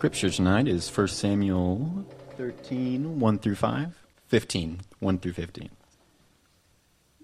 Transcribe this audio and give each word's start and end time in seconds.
scripture 0.00 0.30
tonight 0.30 0.66
is 0.66 0.88
1 0.88 1.08
Samuel 1.08 2.06
13, 2.38 3.20
1 3.20 3.38
through 3.38 3.54
5, 3.54 4.02
15, 4.28 4.80
1 4.98 5.18
through 5.18 5.32
15. 5.34 5.68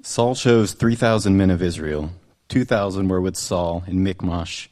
Saul 0.02 0.34
chose 0.34 0.74
3,000 0.74 1.38
men 1.38 1.50
of 1.50 1.62
Israel. 1.62 2.10
2,000 2.50 3.08
were 3.08 3.22
with 3.22 3.34
Saul 3.34 3.82
in 3.86 4.02
Michmash 4.02 4.68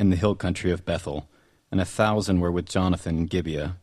in 0.00 0.08
the 0.08 0.16
hill 0.16 0.34
country 0.34 0.70
of 0.70 0.86
Bethel, 0.86 1.28
and 1.70 1.82
a 1.82 1.84
thousand 1.84 2.40
were 2.40 2.50
with 2.50 2.64
Jonathan 2.64 3.18
in 3.18 3.26
Gibeah 3.26 3.76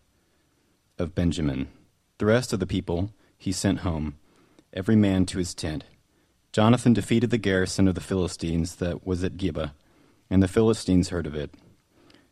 of 0.98 1.14
Benjamin. 1.14 1.68
The 2.18 2.26
rest 2.26 2.54
of 2.54 2.60
the 2.60 2.66
people 2.66 3.12
he 3.38 3.52
sent 3.52 3.82
home, 3.82 4.18
every 4.74 4.96
man 4.96 5.28
to 5.28 5.38
his 5.38 5.54
tent. 5.54 5.84
Jonathan 6.52 6.94
defeated 6.94 7.30
the 7.30 7.38
garrison 7.38 7.88
of 7.88 7.94
the 7.94 8.02
Philistines 8.02 8.78
that 8.78 9.06
was 9.06 9.24
at 9.24 9.38
Gibeah, 9.38 9.76
and 10.32 10.42
the 10.42 10.48
Philistines 10.48 11.10
heard 11.10 11.28
of 11.28 11.36
it. 11.36 11.54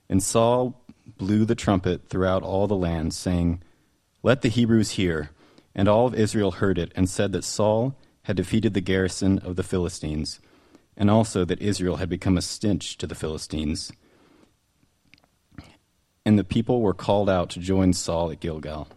And 0.09 0.23
Saul 0.23 0.81
blew 1.17 1.45
the 1.45 1.55
trumpet 1.55 2.09
throughout 2.09 2.43
all 2.43 2.67
the 2.67 2.75
land, 2.75 3.13
saying, 3.13 3.61
Let 4.23 4.41
the 4.41 4.49
Hebrews 4.49 4.91
hear. 4.91 5.29
And 5.75 5.87
all 5.87 6.07
of 6.07 6.15
Israel 6.15 6.51
heard 6.51 6.77
it, 6.77 6.91
and 6.95 7.07
said 7.07 7.31
that 7.33 7.43
Saul 7.43 7.95
had 8.23 8.35
defeated 8.35 8.73
the 8.73 8.81
garrison 8.81 9.39
of 9.39 9.55
the 9.55 9.63
Philistines, 9.63 10.39
and 10.97 11.09
also 11.09 11.45
that 11.45 11.61
Israel 11.61 11.97
had 11.97 12.09
become 12.09 12.37
a 12.37 12.41
stench 12.41 12.97
to 12.97 13.07
the 13.07 13.15
Philistines. 13.15 13.91
And 16.25 16.37
the 16.37 16.43
people 16.43 16.81
were 16.81 16.93
called 16.93 17.29
out 17.29 17.49
to 17.51 17.59
join 17.59 17.93
Saul 17.93 18.31
at 18.31 18.39
Gilgal. 18.39 18.87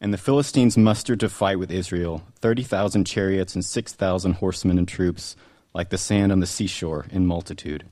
And 0.00 0.12
the 0.12 0.18
Philistines 0.18 0.76
mustered 0.76 1.20
to 1.20 1.28
fight 1.28 1.58
with 1.58 1.70
Israel 1.70 2.22
thirty 2.40 2.62
thousand 2.62 3.04
chariots 3.04 3.54
and 3.54 3.64
six 3.64 3.92
thousand 3.94 4.34
horsemen 4.34 4.76
and 4.76 4.86
troops, 4.86 5.34
like 5.72 5.88
the 5.88 5.98
sand 5.98 6.30
on 6.30 6.40
the 6.40 6.46
seashore 6.46 7.06
in 7.10 7.26
multitude. 7.26 7.84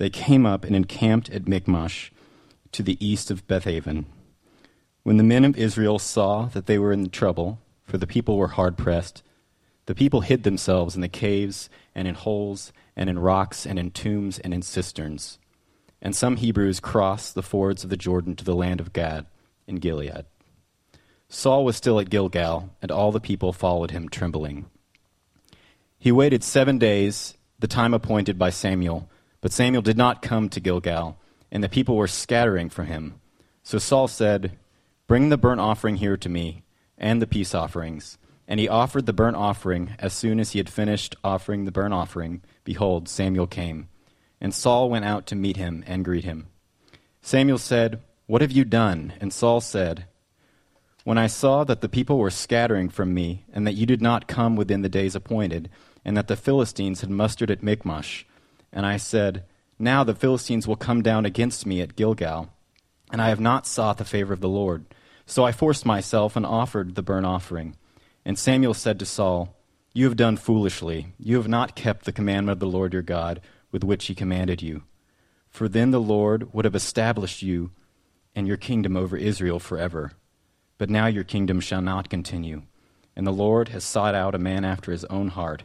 They 0.00 0.08
came 0.08 0.46
up 0.46 0.64
and 0.64 0.74
encamped 0.74 1.28
at 1.28 1.46
Michmash 1.46 2.10
to 2.72 2.82
the 2.82 2.96
east 3.06 3.30
of 3.30 3.46
Bethaven. 3.46 4.06
When 5.02 5.18
the 5.18 5.22
men 5.22 5.44
of 5.44 5.58
Israel 5.58 5.98
saw 5.98 6.46
that 6.54 6.64
they 6.64 6.78
were 6.78 6.90
in 6.90 7.10
trouble, 7.10 7.58
for 7.84 7.98
the 7.98 8.06
people 8.06 8.38
were 8.38 8.48
hard 8.48 8.78
pressed, 8.78 9.22
the 9.84 9.94
people 9.94 10.22
hid 10.22 10.42
themselves 10.42 10.94
in 10.94 11.02
the 11.02 11.08
caves 11.08 11.68
and 11.94 12.08
in 12.08 12.14
holes 12.14 12.72
and 12.96 13.10
in 13.10 13.18
rocks 13.18 13.66
and 13.66 13.78
in 13.78 13.90
tombs 13.90 14.38
and 14.38 14.54
in 14.54 14.62
cisterns. 14.62 15.38
And 16.00 16.16
some 16.16 16.36
Hebrews 16.36 16.80
crossed 16.80 17.34
the 17.34 17.42
fords 17.42 17.84
of 17.84 17.90
the 17.90 17.98
Jordan 17.98 18.36
to 18.36 18.44
the 18.44 18.56
land 18.56 18.80
of 18.80 18.94
Gad 18.94 19.26
in 19.66 19.76
Gilead. 19.76 20.24
Saul 21.28 21.62
was 21.62 21.76
still 21.76 22.00
at 22.00 22.08
Gilgal, 22.08 22.70
and 22.80 22.90
all 22.90 23.12
the 23.12 23.20
people 23.20 23.52
followed 23.52 23.90
him 23.90 24.08
trembling. 24.08 24.64
He 25.98 26.10
waited 26.10 26.42
seven 26.42 26.78
days, 26.78 27.36
the 27.58 27.68
time 27.68 27.92
appointed 27.92 28.38
by 28.38 28.48
Samuel 28.48 29.06
but 29.40 29.52
Samuel 29.52 29.82
did 29.82 29.96
not 29.96 30.22
come 30.22 30.48
to 30.48 30.60
Gilgal, 30.60 31.18
and 31.50 31.64
the 31.64 31.68
people 31.68 31.96
were 31.96 32.06
scattering 32.06 32.68
from 32.68 32.86
him. 32.86 33.20
So 33.62 33.78
Saul 33.78 34.08
said, 34.08 34.58
Bring 35.06 35.28
the 35.28 35.38
burnt 35.38 35.60
offering 35.60 35.96
here 35.96 36.16
to 36.16 36.28
me, 36.28 36.62
and 36.96 37.20
the 37.20 37.26
peace 37.26 37.54
offerings. 37.54 38.18
And 38.46 38.60
he 38.60 38.68
offered 38.68 39.06
the 39.06 39.12
burnt 39.12 39.36
offering. 39.36 39.94
As 39.98 40.12
soon 40.12 40.40
as 40.40 40.52
he 40.52 40.58
had 40.58 40.68
finished 40.68 41.16
offering 41.22 41.64
the 41.64 41.72
burnt 41.72 41.94
offering, 41.94 42.42
behold, 42.64 43.08
Samuel 43.08 43.46
came. 43.46 43.88
And 44.40 44.54
Saul 44.54 44.90
went 44.90 45.04
out 45.04 45.26
to 45.26 45.36
meet 45.36 45.56
him 45.56 45.84
and 45.86 46.04
greet 46.04 46.24
him. 46.24 46.48
Samuel 47.22 47.58
said, 47.58 48.00
What 48.26 48.40
have 48.40 48.52
you 48.52 48.64
done? 48.64 49.12
And 49.20 49.32
Saul 49.32 49.60
said, 49.60 50.06
When 51.04 51.18
I 51.18 51.26
saw 51.26 51.64
that 51.64 51.80
the 51.80 51.88
people 51.88 52.18
were 52.18 52.30
scattering 52.30 52.88
from 52.88 53.14
me, 53.14 53.44
and 53.52 53.66
that 53.66 53.74
you 53.74 53.86
did 53.86 54.02
not 54.02 54.28
come 54.28 54.56
within 54.56 54.82
the 54.82 54.88
days 54.88 55.14
appointed, 55.14 55.70
and 56.04 56.16
that 56.16 56.28
the 56.28 56.36
Philistines 56.36 57.00
had 57.02 57.10
mustered 57.10 57.50
at 57.50 57.62
Michmash, 57.62 58.26
and 58.72 58.86
I 58.86 58.96
said, 58.96 59.44
Now 59.78 60.04
the 60.04 60.14
Philistines 60.14 60.66
will 60.66 60.76
come 60.76 61.02
down 61.02 61.24
against 61.24 61.66
me 61.66 61.80
at 61.80 61.96
Gilgal, 61.96 62.52
and 63.12 63.20
I 63.20 63.28
have 63.28 63.40
not 63.40 63.66
sought 63.66 63.98
the 63.98 64.04
favor 64.04 64.32
of 64.32 64.40
the 64.40 64.48
Lord. 64.48 64.84
So 65.26 65.44
I 65.44 65.52
forced 65.52 65.86
myself 65.86 66.36
and 66.36 66.44
offered 66.44 66.94
the 66.94 67.02
burnt 67.02 67.26
offering. 67.26 67.76
And 68.24 68.38
Samuel 68.38 68.74
said 68.74 68.98
to 68.98 69.06
Saul, 69.06 69.56
You 69.92 70.04
have 70.06 70.16
done 70.16 70.36
foolishly. 70.36 71.14
You 71.18 71.36
have 71.36 71.48
not 71.48 71.76
kept 71.76 72.04
the 72.04 72.12
commandment 72.12 72.56
of 72.56 72.60
the 72.60 72.66
Lord 72.66 72.92
your 72.92 73.02
God 73.02 73.40
with 73.70 73.84
which 73.84 74.06
he 74.06 74.14
commanded 74.14 74.62
you. 74.62 74.82
For 75.48 75.68
then 75.68 75.90
the 75.90 76.00
Lord 76.00 76.52
would 76.52 76.64
have 76.64 76.74
established 76.74 77.42
you 77.42 77.70
and 78.34 78.46
your 78.46 78.56
kingdom 78.56 78.96
over 78.96 79.16
Israel 79.16 79.58
forever. 79.58 80.12
But 80.78 80.90
now 80.90 81.06
your 81.06 81.24
kingdom 81.24 81.60
shall 81.60 81.82
not 81.82 82.08
continue. 82.08 82.62
And 83.16 83.26
the 83.26 83.32
Lord 83.32 83.68
has 83.70 83.84
sought 83.84 84.14
out 84.14 84.34
a 84.34 84.38
man 84.38 84.64
after 84.64 84.92
his 84.92 85.04
own 85.06 85.28
heart 85.28 85.64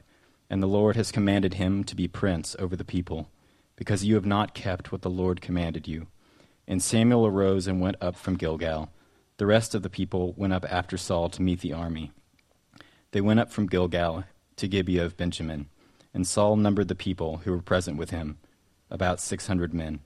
and 0.50 0.62
the 0.62 0.68
Lord 0.68 0.96
has 0.96 1.12
commanded 1.12 1.56
him 1.56 1.84
to 1.84 1.96
be 1.96 2.08
prince 2.08 2.56
over 2.60 2.76
the 2.76 2.86
people, 2.86 3.30
because 3.76 4.06
you 4.06 4.16
have 4.16 4.26
not 4.26 4.54
kept 4.54 4.92
what 4.92 5.02
the 5.02 5.10
Lord 5.10 5.42
commanded 5.42 5.88
you. 5.88 6.08
And 6.68 6.82
Samuel 6.82 7.26
arose 7.26 7.68
and 7.68 7.82
went 7.82 7.98
up 8.02 8.16
from 8.16 8.38
Gilgal. 8.38 8.90
The 9.38 9.46
rest 9.46 9.76
of 9.76 9.82
the 9.82 9.90
people 9.90 10.34
went 10.38 10.54
up 10.54 10.66
after 10.72 10.98
Saul 10.98 11.30
to 11.30 11.42
meet 11.42 11.60
the 11.60 11.74
army. 11.74 12.12
They 13.12 13.22
went 13.22 13.40
up 13.40 13.52
from 13.52 13.68
Gilgal 13.68 14.24
to 14.56 14.68
Gibeah 14.68 15.06
of 15.06 15.18
Benjamin, 15.18 15.68
and 16.14 16.26
Saul 16.26 16.56
numbered 16.56 16.88
the 16.88 16.96
people 16.96 17.38
who 17.38 17.52
were 17.52 17.62
present 17.62 17.98
with 17.98 18.12
him, 18.12 18.38
about 18.90 19.20
six 19.20 19.48
hundred 19.48 19.74
men. 19.74 20.00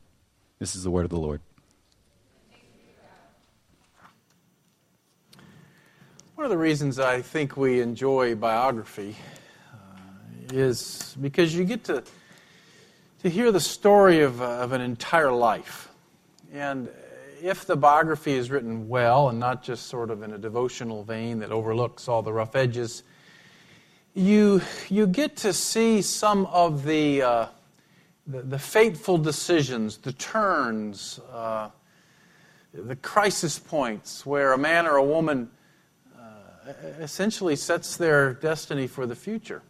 This 0.57 0.75
is 0.75 0.83
the 0.83 0.91
word 0.91 1.06
of 1.06 1.11
the 1.11 1.19
Lord. 1.19 1.41
One 6.35 6.45
of 6.45 6.51
the 6.51 6.57
reasons 6.57 7.00
I 7.00 7.21
think 7.21 7.57
we 7.57 7.81
enjoy 7.81 8.33
biography 8.33 9.16
is 10.52 11.16
because 11.22 11.56
you 11.56 11.64
get 11.64 11.84
to, 11.86 12.04
to 13.24 13.30
hear 13.30 13.52
the 13.52 13.60
story 13.60 14.22
of, 14.22 14.42
uh, 14.42 14.46
of 14.46 14.72
an 14.72 14.82
entire 14.82 15.32
life. 15.32 15.90
And 16.52 16.90
if 17.42 17.66
the 17.66 17.76
biography 17.76 18.34
is 18.34 18.50
written 18.50 18.88
well 18.88 19.30
and 19.30 19.40
not 19.40 19.64
just 19.64 19.88
sort 19.88 20.10
of 20.10 20.24
in 20.24 20.34
a 20.34 20.38
devotional 20.38 21.04
vein 21.04 21.40
that 21.40 21.52
overlooks 21.52 22.08
all 22.08 22.22
the 22.22 22.34
rough 22.34 22.56
edges, 22.56 23.04
you, 24.14 24.62
you 24.90 25.08
get 25.08 25.38
to 25.38 25.54
see 25.54 26.02
some 26.02 26.46
of 26.48 26.84
the, 26.84 27.22
uh, 27.22 27.46
the, 28.28 28.42
the, 28.42 28.60
fateful 28.60 29.18
decisions, 29.18 29.98
the 29.98 30.14
turns, 30.14 31.20
uh, 31.31 31.70
the 32.74 32.96
crisis 32.96 33.60
points 33.60 34.26
where 34.26 34.54
a 34.54 34.58
man 34.58 34.86
or 34.88 34.96
a 34.96 35.04
woman 35.04 35.50
uh, 36.18 36.22
essentially 37.00 37.56
sets 37.56 37.98
their 37.98 38.34
destiny 38.34 38.88
for 38.88 39.06
the 39.06 39.16
future. 39.16 39.62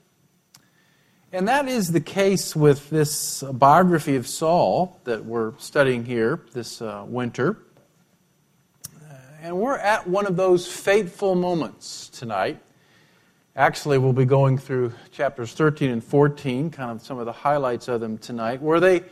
And 1.32 1.48
that 1.48 1.68
is 1.68 1.92
the 1.92 2.02
case 2.02 2.56
with 2.56 2.90
this 2.90 3.44
biography 3.44 4.16
of 4.16 4.26
Saul 4.26 5.00
that 5.04 5.26
we're 5.26 5.54
studying 5.60 6.04
here 6.04 6.42
this 6.54 6.82
uh, 6.82 7.06
winter. 7.08 7.60
And 9.40 9.56
we're 9.60 9.78
at 9.78 10.08
one 10.08 10.26
of 10.26 10.36
those 10.36 10.68
fateful 10.68 11.36
moments 11.36 12.10
tonight. 12.10 12.60
Actually, 13.56 14.00
we'll 14.00 14.12
be 14.12 14.26
going 14.26 14.58
through 14.58 14.92
chapters 15.12 15.54
13 15.54 15.92
and 15.92 16.04
14, 16.04 16.72
kind 16.72 16.90
of 16.90 17.04
some 17.04 17.20
of 17.20 17.28
the 17.28 17.32
highlights 17.32 17.88
of 17.88 18.02
them 18.02 18.18
tonight, 18.18 18.60
where 18.60 18.80
they, 18.80 19.04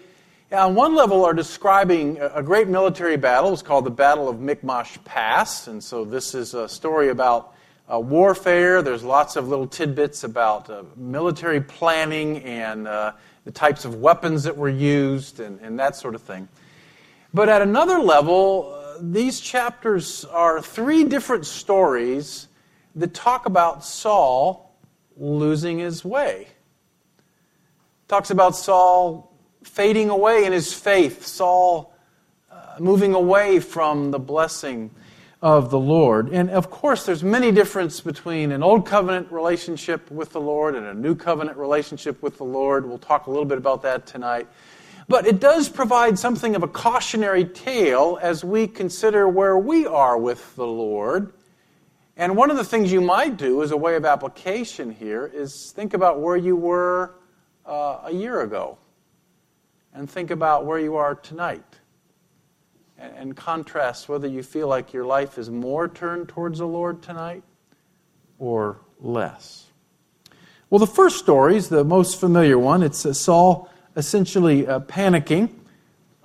on 0.51 0.73
one 0.73 0.95
level, 0.95 1.23
are 1.23 1.35
describing 1.35 2.17
a 2.19 2.41
great 2.41 2.67
military 2.67 3.17
battle. 3.17 3.53
It's 3.53 3.61
called 3.61 3.85
the 3.85 3.91
Battle 3.91 4.27
of 4.27 4.39
Michmash 4.39 4.97
Pass. 5.05 5.67
And 5.67 5.83
so 5.83 6.03
this 6.03 6.33
is 6.33 6.55
a 6.55 6.67
story 6.67 7.09
about 7.09 7.53
uh, 7.91 7.99
warfare. 7.99 8.81
There's 8.81 9.03
lots 9.03 9.35
of 9.35 9.47
little 9.47 9.67
tidbits 9.67 10.23
about 10.23 10.69
uh, 10.69 10.83
military 10.95 11.61
planning 11.61 12.43
and 12.43 12.87
uh, 12.87 13.13
the 13.45 13.51
types 13.51 13.85
of 13.85 13.95
weapons 13.95 14.43
that 14.43 14.57
were 14.57 14.69
used 14.69 15.39
and, 15.39 15.59
and, 15.61 15.79
that 15.79 15.95
sort 15.95 16.15
of 16.15 16.21
thing. 16.21 16.49
But 17.33 17.49
at 17.49 17.61
another 17.61 17.99
level, 17.99 18.73
uh, 18.75 18.99
these 19.01 19.39
chapters 19.39 20.25
are 20.25 20.61
three 20.61 21.05
different 21.05 21.45
stories 21.45 22.47
that 22.95 23.13
talk 23.13 23.45
about 23.45 23.85
Saul 23.85 24.75
losing 25.15 25.79
his 25.79 26.03
way. 26.03 26.47
Talks 28.07 28.31
about 28.31 28.55
Saul 28.55 29.33
fading 29.63 30.09
away 30.09 30.45
in 30.45 30.51
his 30.51 30.73
faith, 30.73 31.25
Saul 31.25 31.93
uh, 32.51 32.75
moving 32.79 33.13
away 33.13 33.59
from 33.59 34.11
the 34.11 34.19
blessing 34.19 34.91
of 35.41 35.69
the 35.69 35.79
Lord. 35.79 36.29
And 36.29 36.49
of 36.49 36.69
course, 36.69 37.05
there's 37.05 37.23
many 37.23 37.51
differences 37.51 38.01
between 38.01 38.51
an 38.51 38.63
old 38.63 38.85
covenant 38.85 39.31
relationship 39.31 40.09
with 40.09 40.31
the 40.31 40.41
Lord 40.41 40.75
and 40.75 40.85
a 40.85 40.93
new 40.93 41.15
covenant 41.15 41.57
relationship 41.57 42.21
with 42.23 42.37
the 42.37 42.43
Lord. 42.43 42.87
We'll 42.87 42.97
talk 42.97 43.27
a 43.27 43.29
little 43.29 43.45
bit 43.45 43.57
about 43.57 43.83
that 43.83 44.07
tonight. 44.07 44.47
But 45.07 45.25
it 45.25 45.39
does 45.39 45.69
provide 45.69 46.19
something 46.19 46.55
of 46.55 46.63
a 46.63 46.67
cautionary 46.67 47.45
tale 47.45 48.19
as 48.21 48.43
we 48.43 48.67
consider 48.67 49.29
where 49.29 49.57
we 49.57 49.85
are 49.85 50.17
with 50.17 50.55
the 50.55 50.67
Lord. 50.67 51.33
And 52.17 52.35
one 52.35 52.49
of 52.49 52.57
the 52.57 52.65
things 52.65 52.91
you 52.91 52.99
might 52.99 53.37
do 53.37 53.61
as 53.61 53.71
a 53.71 53.77
way 53.77 53.95
of 53.95 54.03
application 54.03 54.91
here 54.91 55.31
is 55.33 55.71
think 55.71 55.93
about 55.93 56.19
where 56.19 56.35
you 56.35 56.55
were 56.55 57.13
uh, 57.65 57.99
a 58.05 58.11
year 58.11 58.41
ago 58.41 58.79
and 59.93 60.09
think 60.09 60.31
about 60.31 60.65
where 60.65 60.79
you 60.79 60.95
are 60.95 61.13
tonight 61.15 61.63
and 62.97 63.35
contrast 63.35 64.09
whether 64.09 64.27
you 64.27 64.43
feel 64.43 64.67
like 64.67 64.93
your 64.93 65.05
life 65.05 65.37
is 65.37 65.49
more 65.49 65.87
turned 65.87 66.29
towards 66.29 66.59
the 66.59 66.67
Lord 66.67 67.01
tonight 67.01 67.43
or 68.39 68.79
less. 68.99 69.65
Well, 70.69 70.79
the 70.79 70.87
first 70.87 71.19
story 71.19 71.55
is 71.55 71.69
the 71.69 71.83
most 71.83 72.19
familiar 72.19 72.57
one. 72.57 72.83
It's 72.83 73.05
uh, 73.05 73.13
Saul 73.13 73.69
essentially 73.95 74.67
uh, 74.67 74.79
panicking 74.81 75.49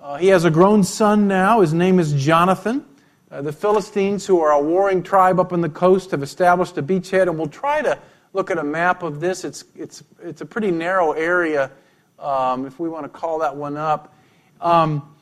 Uh, 0.03 0.17
he 0.17 0.29
has 0.29 0.45
a 0.45 0.51
grown 0.51 0.83
son 0.83 1.29
now. 1.29 1.61
His 1.61 1.73
name 1.73 2.01
is 2.01 2.13
Jonathan. 2.13 2.85
Uh, 3.31 3.41
the 3.41 3.53
Philistines, 3.53 4.27
who 4.27 4.41
are 4.41 4.51
a 4.51 4.61
warring 4.61 5.03
tribe 5.05 5.39
up 5.39 5.53
on 5.53 5.61
the 5.61 5.69
coast, 5.69 6.11
have 6.11 6.25
established 6.25 6.77
a 6.77 6.83
beachhead, 6.83 7.29
and 7.29 7.39
we'll 7.39 7.47
try 7.47 7.81
to 7.83 7.97
look 8.33 8.51
at 8.51 8.59
a 8.59 8.65
map 8.65 9.05
of 9.05 9.21
this. 9.21 9.45
It's, 9.45 9.65
it's, 9.77 10.03
it's 10.21 10.41
a 10.41 10.45
pretty 10.45 10.73
narrow 10.73 11.13
area, 11.13 11.71
um, 12.19 12.67
if 12.67 12.81
we 12.81 12.89
want 12.89 13.05
to 13.05 13.09
call 13.09 13.39
that 13.39 13.55
one 13.55 13.77
up. 13.77 14.13
Um, 14.61 15.15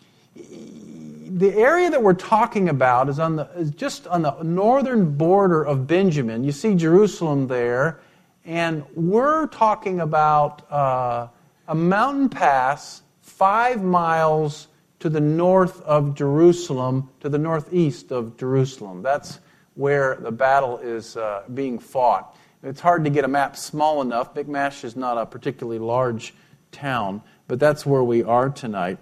the 1.33 1.55
area 1.55 1.89
that 1.91 2.03
we're 2.03 2.13
talking 2.13 2.69
about 2.69 3.09
is, 3.09 3.21
on 3.21 3.37
the, 3.37 3.49
is 3.57 3.71
just 3.71 4.07
on 4.09 4.23
the 4.23 4.43
northern 4.43 5.17
border 5.17 5.63
of 5.63 5.87
Benjamin. 5.87 6.43
You 6.43 6.51
see 6.51 6.75
Jerusalem 6.75 7.47
there, 7.47 8.01
and 8.45 8.85
we're 8.95 9.47
talking 9.47 10.01
about 10.01 10.71
uh, 10.73 11.29
a 11.69 11.75
mountain 11.75 12.29
pass 12.29 13.03
five 13.21 13.83
miles 13.83 14.67
to 14.99 15.09
the 15.09 15.21
north 15.21 15.81
of 15.83 16.17
Jerusalem, 16.17 17.09
to 17.21 17.29
the 17.29 17.39
northeast 17.39 18.11
of 18.11 18.37
Jerusalem. 18.37 19.03
That's 19.03 19.39
where 19.75 20.17
the 20.17 20.33
battle 20.33 20.79
is 20.79 21.17
uh, 21.17 21.45
being 21.55 21.79
fought. 21.79 22.37
It's 22.63 22.81
hard 22.81 23.05
to 23.05 23.11
get 23.11 23.25
a 23.25 23.29
map 23.29 23.57
small 23.57 24.03
enough. 24.03 24.35
Michmash 24.35 24.85
is 24.85 24.97
not 24.97 25.17
a 25.17 25.25
particularly 25.25 25.79
large 25.79 26.35
town, 26.73 27.23
but 27.47 27.61
that's 27.61 27.87
where 27.87 28.03
we 28.03 28.25
are 28.25 28.51
tonight. 28.51 28.99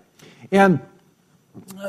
And 0.52 0.80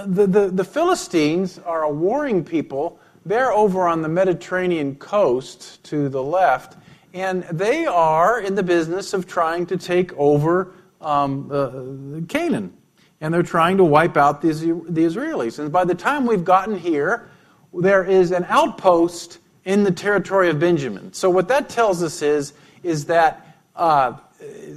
the, 0.06 0.27
the, 0.27 0.48
the 0.50 0.63
Philistines 0.63 1.60
are 1.60 1.83
a 1.83 1.89
warring 1.89 2.44
people. 2.44 3.00
They're 3.25 3.51
over 3.51 3.88
on 3.88 4.01
the 4.01 4.10
Mediterranean 4.10 4.95
coast 4.95 5.83
to 5.86 6.10
the 6.10 6.24
left, 6.24 6.77
and 7.13 7.44
they 7.44 7.86
are 7.86 8.39
in 8.39 8.56
the 8.56 8.63
business 8.63 9.13
of 9.13 9.27
trying 9.27 9.66
to 9.68 9.77
take 9.77 10.13
over 10.18 10.74
um, 11.01 11.50
uh, 11.51 12.25
Canaan. 12.27 12.74
And 13.21 13.33
they're 13.33 13.44
trying 13.44 13.77
to 13.77 13.83
wipe 13.83 14.16
out 14.16 14.42
the, 14.42 14.54
the 14.54 15.04
Israelis. 15.04 15.60
And 15.60 15.72
by 15.72 15.83
the 15.83 15.95
time 15.95 16.25
we've 16.25 16.45
gotten 16.45 16.77
here, 16.77 17.30
there 17.74 18.06
is 18.06 18.31
an 18.31 18.45
outpost 18.48 19.39
in 19.65 19.83
the 19.83 19.92
territory 19.92 20.50
of 20.50 20.60
Benjamin. 20.60 21.12
So 21.13 21.30
what 21.30 21.50
that 21.50 21.68
tells 21.68 22.01
us 22.01 22.22
is, 22.22 22.54
is 22.81 23.06
that 23.06 23.45
uh, 23.75 24.13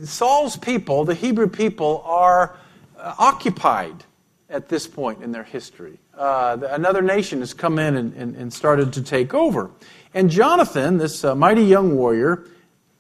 Saul's 0.05 0.57
people, 0.57 1.05
the 1.05 1.15
Hebrew 1.15 1.49
people, 1.49 2.03
are 2.05 2.57
uh, 2.99 3.15
occupied 3.19 4.05
at 4.53 4.69
this 4.69 4.87
point 4.87 5.23
in 5.23 5.33
their 5.33 5.43
history. 5.43 5.99
Uh, 6.17 6.59
another 6.71 7.03
nation 7.03 7.41
has 7.41 7.55
come 7.55 7.79
in 7.79 7.97
and, 7.97 8.15
and, 8.15 8.37
and, 8.37 8.53
started 8.53 8.93
to 8.93 9.03
take 9.03 9.33
over. 9.33 9.71
And 10.13 10.31
Jonathan, 10.31 10.99
this 10.99 11.25
uh, 11.25 11.35
mighty 11.35 11.65
young 11.65 11.97
warrior, 11.97 12.45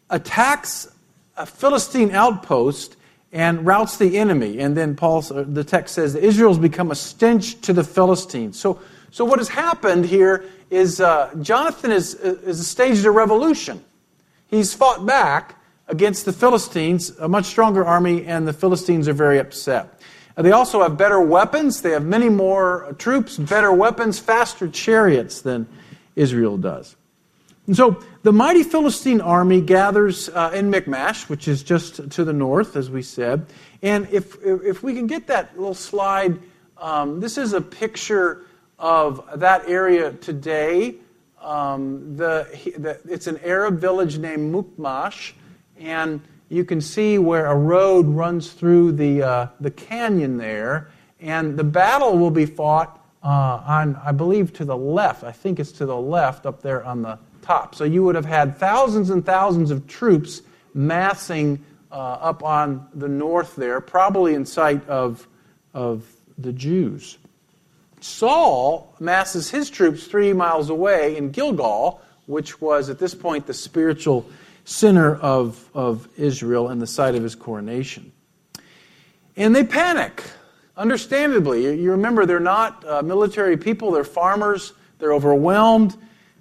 attacks 0.08 0.88
a 1.36 1.44
Philistine 1.44 2.10
outpost 2.10 2.96
and 3.32 3.64
routs 3.66 3.98
the 3.98 4.18
enemy. 4.18 4.58
And 4.58 4.76
then 4.76 4.96
Paul, 4.96 5.24
uh, 5.30 5.44
the 5.46 5.62
text 5.62 5.94
says, 5.94 6.14
Israel's 6.14 6.58
become 6.58 6.90
a 6.90 6.94
stench 6.94 7.60
to 7.62 7.72
the 7.72 7.84
Philistines. 7.84 8.58
So, 8.58 8.80
so 9.10 9.24
what 9.24 9.38
has 9.38 9.48
happened 9.48 10.06
here 10.06 10.46
is 10.70 11.00
uh, 11.00 11.34
Jonathan 11.42 11.92
is, 11.92 12.14
is 12.14 12.66
staged 12.66 13.04
a 13.04 13.10
revolution. 13.10 13.84
He's 14.48 14.72
fought 14.72 15.04
back 15.04 15.56
against 15.88 16.24
the 16.24 16.32
Philistines, 16.32 17.10
a 17.18 17.28
much 17.28 17.44
stronger 17.44 17.84
army, 17.84 18.24
and 18.24 18.48
the 18.48 18.52
Philistines 18.54 19.08
are 19.08 19.12
very 19.12 19.38
upset. 19.38 20.00
They 20.36 20.52
also 20.52 20.82
have 20.82 20.96
better 20.96 21.20
weapons. 21.20 21.82
They 21.82 21.90
have 21.90 22.04
many 22.04 22.28
more 22.28 22.94
troops, 22.98 23.36
better 23.36 23.72
weapons, 23.72 24.18
faster 24.18 24.68
chariots 24.68 25.42
than 25.42 25.66
Israel 26.16 26.56
does. 26.56 26.96
And 27.66 27.76
so 27.76 28.02
the 28.22 28.32
mighty 28.32 28.64
Philistine 28.64 29.20
army 29.20 29.60
gathers 29.60 30.28
uh, 30.28 30.50
in 30.54 30.70
Michmash, 30.70 31.28
which 31.28 31.46
is 31.46 31.62
just 31.62 32.10
to 32.10 32.24
the 32.24 32.32
north, 32.32 32.76
as 32.76 32.90
we 32.90 33.02
said. 33.02 33.46
And 33.82 34.08
if, 34.10 34.36
if 34.44 34.82
we 34.82 34.94
can 34.94 35.06
get 35.06 35.26
that 35.28 35.56
little 35.56 35.74
slide, 35.74 36.38
um, 36.78 37.20
this 37.20 37.38
is 37.38 37.52
a 37.52 37.60
picture 37.60 38.46
of 38.78 39.22
that 39.36 39.68
area 39.68 40.12
today. 40.12 40.96
Um, 41.40 42.16
the, 42.16 42.48
the, 42.78 43.00
it's 43.08 43.26
an 43.28 43.38
Arab 43.44 43.78
village 43.78 44.18
named 44.18 44.52
Michmash, 44.52 45.34
and 45.78 46.20
you 46.52 46.66
can 46.66 46.82
see 46.82 47.16
where 47.16 47.46
a 47.46 47.56
road 47.56 48.06
runs 48.06 48.52
through 48.52 48.92
the, 48.92 49.22
uh, 49.22 49.46
the 49.58 49.70
canyon 49.70 50.36
there, 50.36 50.90
and 51.18 51.56
the 51.56 51.64
battle 51.64 52.18
will 52.18 52.30
be 52.30 52.44
fought 52.44 53.00
uh, 53.22 53.62
on, 53.66 53.98
I 54.04 54.12
believe, 54.12 54.52
to 54.54 54.66
the 54.66 54.76
left. 54.76 55.24
I 55.24 55.32
think 55.32 55.58
it's 55.58 55.72
to 55.72 55.86
the 55.86 55.96
left 55.96 56.44
up 56.44 56.60
there 56.60 56.84
on 56.84 57.00
the 57.00 57.18
top. 57.40 57.74
So 57.74 57.84
you 57.84 58.04
would 58.04 58.14
have 58.16 58.26
had 58.26 58.58
thousands 58.58 59.08
and 59.08 59.24
thousands 59.24 59.70
of 59.70 59.86
troops 59.86 60.42
massing 60.74 61.64
uh, 61.90 61.94
up 61.94 62.44
on 62.44 62.86
the 62.92 63.08
north 63.08 63.56
there, 63.56 63.80
probably 63.80 64.34
in 64.34 64.44
sight 64.44 64.86
of, 64.90 65.26
of 65.72 66.04
the 66.36 66.52
Jews. 66.52 67.16
Saul 68.02 68.94
masses 69.00 69.48
his 69.48 69.70
troops 69.70 70.06
three 70.06 70.34
miles 70.34 70.68
away 70.68 71.16
in 71.16 71.30
Gilgal, 71.30 72.02
which 72.26 72.60
was 72.60 72.90
at 72.90 72.98
this 72.98 73.14
point 73.14 73.46
the 73.46 73.54
spiritual 73.54 74.26
center 74.64 75.16
of, 75.16 75.68
of 75.74 76.08
Israel 76.16 76.68
and 76.68 76.80
the 76.80 76.86
site 76.86 77.14
of 77.14 77.22
his 77.22 77.34
coronation. 77.34 78.12
And 79.36 79.54
they 79.54 79.64
panic, 79.64 80.22
understandably. 80.76 81.80
You 81.80 81.92
remember, 81.92 82.26
they're 82.26 82.40
not 82.40 82.86
uh, 82.86 83.02
military 83.02 83.56
people, 83.56 83.90
they're 83.90 84.04
farmers, 84.04 84.72
they're 84.98 85.12
overwhelmed. 85.12 85.96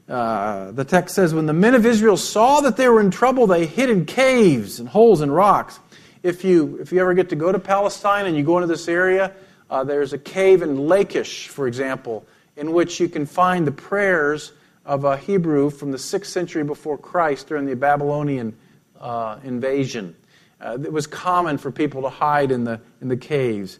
Uh, 0.07 0.71
the 0.71 0.83
text 0.83 1.15
says, 1.15 1.33
When 1.33 1.45
the 1.45 1.53
men 1.53 1.73
of 1.73 1.85
Israel 1.85 2.17
saw 2.17 2.61
that 2.61 2.75
they 2.75 2.89
were 2.89 2.99
in 2.99 3.11
trouble, 3.11 3.47
they 3.47 3.65
hid 3.65 3.89
in 3.89 4.05
caves 4.05 4.79
and 4.79 4.89
holes 4.89 5.21
and 5.21 5.33
rocks. 5.33 5.79
If 6.21 6.43
you, 6.43 6.77
if 6.81 6.91
you 6.91 6.99
ever 6.99 7.13
get 7.13 7.29
to 7.29 7.35
go 7.35 7.51
to 7.51 7.59
Palestine 7.59 8.25
and 8.25 8.35
you 8.35 8.43
go 8.43 8.57
into 8.57 8.67
this 8.67 8.87
area, 8.87 9.33
uh, 9.69 9.83
there's 9.85 10.11
a 10.11 10.17
cave 10.17 10.61
in 10.61 10.87
Lachish, 10.87 11.47
for 11.47 11.65
example, 11.65 12.25
in 12.57 12.73
which 12.73 12.99
you 12.99 13.07
can 13.07 13.25
find 13.25 13.65
the 13.65 13.71
prayers 13.71 14.51
of 14.85 15.03
a 15.03 15.17
Hebrew 15.17 15.69
from 15.69 15.91
the 15.91 15.97
6th 15.97 16.25
century 16.25 16.63
before 16.63 16.97
Christ 16.97 17.47
during 17.47 17.65
the 17.65 17.75
Babylonian 17.75 18.55
uh, 18.99 19.39
invasion. 19.43 20.15
Uh, 20.59 20.77
it 20.83 20.91
was 20.91 21.07
common 21.07 21.57
for 21.57 21.71
people 21.71 22.03
to 22.03 22.09
hide 22.09 22.51
in 22.51 22.63
the, 22.63 22.79
in 23.01 23.07
the 23.07 23.17
caves. 23.17 23.79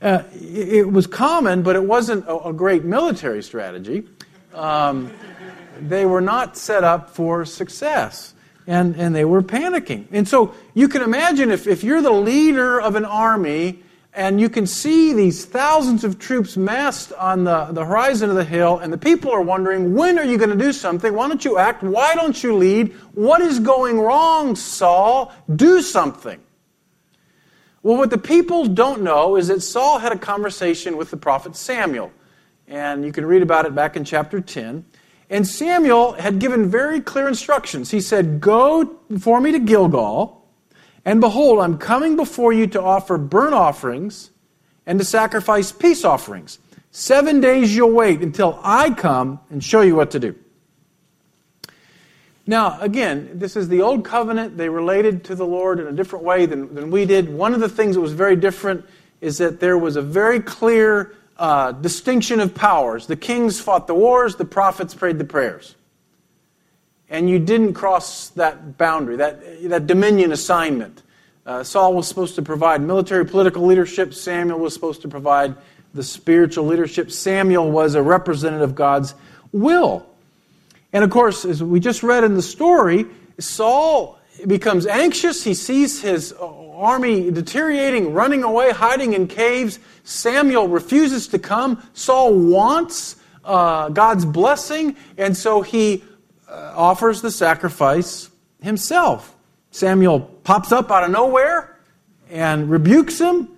Uh, 0.00 0.22
it, 0.32 0.90
was 0.90 1.06
common, 1.06 1.62
but 1.62 1.76
it 1.76 1.84
wasn't 1.84 2.26
a, 2.26 2.48
a 2.48 2.52
great 2.52 2.84
military 2.84 3.42
strategy. 3.42 4.04
Um, 4.54 5.12
they 5.80 6.06
were 6.06 6.20
not 6.20 6.56
set 6.56 6.84
up 6.84 7.10
for 7.10 7.44
success, 7.44 8.34
and, 8.66 8.96
and 8.96 9.14
they 9.14 9.24
were 9.24 9.42
panicking. 9.42 10.06
And 10.10 10.26
so 10.26 10.54
you 10.74 10.88
can 10.88 11.02
imagine 11.02 11.50
if, 11.50 11.66
if 11.66 11.84
you're 11.84 12.02
the 12.02 12.12
leader 12.12 12.80
of 12.80 12.96
an 12.96 13.04
army 13.04 13.81
and 14.14 14.38
you 14.38 14.50
can 14.50 14.66
see 14.66 15.14
these 15.14 15.46
thousands 15.46 16.04
of 16.04 16.18
troops 16.18 16.56
massed 16.56 17.12
on 17.14 17.44
the, 17.44 17.66
the 17.66 17.84
horizon 17.84 18.28
of 18.28 18.36
the 18.36 18.44
hill, 18.44 18.78
and 18.78 18.92
the 18.92 18.98
people 18.98 19.30
are 19.30 19.40
wondering, 19.40 19.94
when 19.94 20.18
are 20.18 20.24
you 20.24 20.36
going 20.36 20.50
to 20.50 20.56
do 20.56 20.72
something? 20.72 21.14
Why 21.14 21.28
don't 21.28 21.44
you 21.44 21.56
act? 21.56 21.82
Why 21.82 22.14
don't 22.14 22.42
you 22.42 22.54
lead? 22.54 22.92
What 23.14 23.40
is 23.40 23.58
going 23.58 23.98
wrong, 23.98 24.54
Saul? 24.54 25.32
Do 25.56 25.80
something. 25.80 26.40
Well, 27.82 27.96
what 27.96 28.10
the 28.10 28.18
people 28.18 28.66
don't 28.66 29.02
know 29.02 29.36
is 29.36 29.48
that 29.48 29.62
Saul 29.62 29.98
had 29.98 30.12
a 30.12 30.18
conversation 30.18 30.98
with 30.98 31.10
the 31.10 31.16
prophet 31.16 31.56
Samuel. 31.56 32.12
And 32.68 33.04
you 33.04 33.12
can 33.12 33.24
read 33.24 33.42
about 33.42 33.64
it 33.64 33.74
back 33.74 33.96
in 33.96 34.04
chapter 34.04 34.40
10. 34.40 34.84
And 35.30 35.46
Samuel 35.46 36.12
had 36.12 36.38
given 36.38 36.70
very 36.70 37.00
clear 37.00 37.26
instructions. 37.26 37.90
He 37.90 38.00
said, 38.00 38.40
Go 38.40 38.98
for 39.18 39.40
me 39.40 39.52
to 39.52 39.58
Gilgal 39.58 40.41
and 41.04 41.20
behold, 41.20 41.58
I'm 41.60 41.78
coming 41.78 42.16
before 42.16 42.52
you 42.52 42.66
to 42.68 42.82
offer 42.82 43.18
burnt 43.18 43.54
offerings 43.54 44.30
and 44.86 44.98
to 44.98 45.04
sacrifice 45.04 45.72
peace 45.72 46.04
offerings. 46.04 46.58
Seven 46.90 47.40
days 47.40 47.74
you'll 47.74 47.92
wait 47.92 48.20
until 48.20 48.60
I 48.62 48.90
come 48.90 49.40
and 49.50 49.62
show 49.62 49.80
you 49.80 49.96
what 49.96 50.10
to 50.12 50.20
do. 50.20 50.36
Now, 52.46 52.80
again, 52.80 53.30
this 53.34 53.56
is 53.56 53.68
the 53.68 53.82
old 53.82 54.04
covenant. 54.04 54.56
They 54.56 54.68
related 54.68 55.24
to 55.24 55.34
the 55.34 55.46
Lord 55.46 55.80
in 55.80 55.86
a 55.86 55.92
different 55.92 56.24
way 56.24 56.46
than, 56.46 56.74
than 56.74 56.90
we 56.90 57.04
did. 57.04 57.32
One 57.32 57.54
of 57.54 57.60
the 57.60 57.68
things 57.68 57.94
that 57.94 58.00
was 58.00 58.12
very 58.12 58.36
different 58.36 58.84
is 59.20 59.38
that 59.38 59.60
there 59.60 59.78
was 59.78 59.96
a 59.96 60.02
very 60.02 60.40
clear 60.40 61.14
uh, 61.38 61.72
distinction 61.72 62.40
of 62.40 62.54
powers. 62.54 63.06
The 63.06 63.16
kings 63.16 63.60
fought 63.60 63.86
the 63.86 63.94
wars, 63.94 64.36
the 64.36 64.44
prophets 64.44 64.92
prayed 64.92 65.18
the 65.18 65.24
prayers 65.24 65.76
and 67.12 67.28
you 67.28 67.38
didn't 67.38 67.74
cross 67.74 68.30
that 68.30 68.78
boundary, 68.78 69.16
that, 69.16 69.68
that 69.68 69.86
dominion 69.86 70.32
assignment. 70.32 71.02
Uh, 71.44 71.62
Saul 71.62 71.94
was 71.94 72.08
supposed 72.08 72.36
to 72.36 72.42
provide 72.42 72.80
military 72.80 73.26
political 73.26 73.66
leadership, 73.66 74.14
Samuel 74.14 74.58
was 74.58 74.72
supposed 74.72 75.02
to 75.02 75.08
provide 75.08 75.54
the 75.92 76.02
spiritual 76.02 76.64
leadership. 76.64 77.10
Samuel 77.10 77.70
was 77.70 77.94
a 77.94 78.02
representative 78.02 78.70
of 78.70 78.74
God's 78.74 79.14
will. 79.52 80.06
And 80.94 81.04
of 81.04 81.10
course, 81.10 81.44
as 81.44 81.62
we 81.62 81.80
just 81.80 82.02
read 82.02 82.24
in 82.24 82.34
the 82.34 82.42
story, 82.42 83.04
Saul 83.38 84.18
becomes 84.46 84.86
anxious. 84.86 85.44
He 85.44 85.52
sees 85.52 86.00
his 86.00 86.32
army 86.32 87.30
deteriorating, 87.30 88.14
running 88.14 88.42
away, 88.42 88.70
hiding 88.70 89.12
in 89.12 89.26
caves. 89.26 89.78
Samuel 90.04 90.66
refuses 90.66 91.28
to 91.28 91.38
come. 91.38 91.82
Saul 91.92 92.32
wants 92.32 93.16
uh, 93.44 93.90
God's 93.90 94.24
blessing, 94.24 94.96
and 95.18 95.36
so 95.36 95.60
he 95.60 96.02
uh, 96.02 96.11
offers 96.52 97.22
the 97.22 97.30
sacrifice 97.30 98.30
himself. 98.60 99.34
Samuel 99.70 100.20
pops 100.20 100.72
up 100.72 100.90
out 100.90 101.04
of 101.04 101.10
nowhere 101.10 101.78
and 102.30 102.70
rebukes 102.70 103.18
him, 103.18 103.48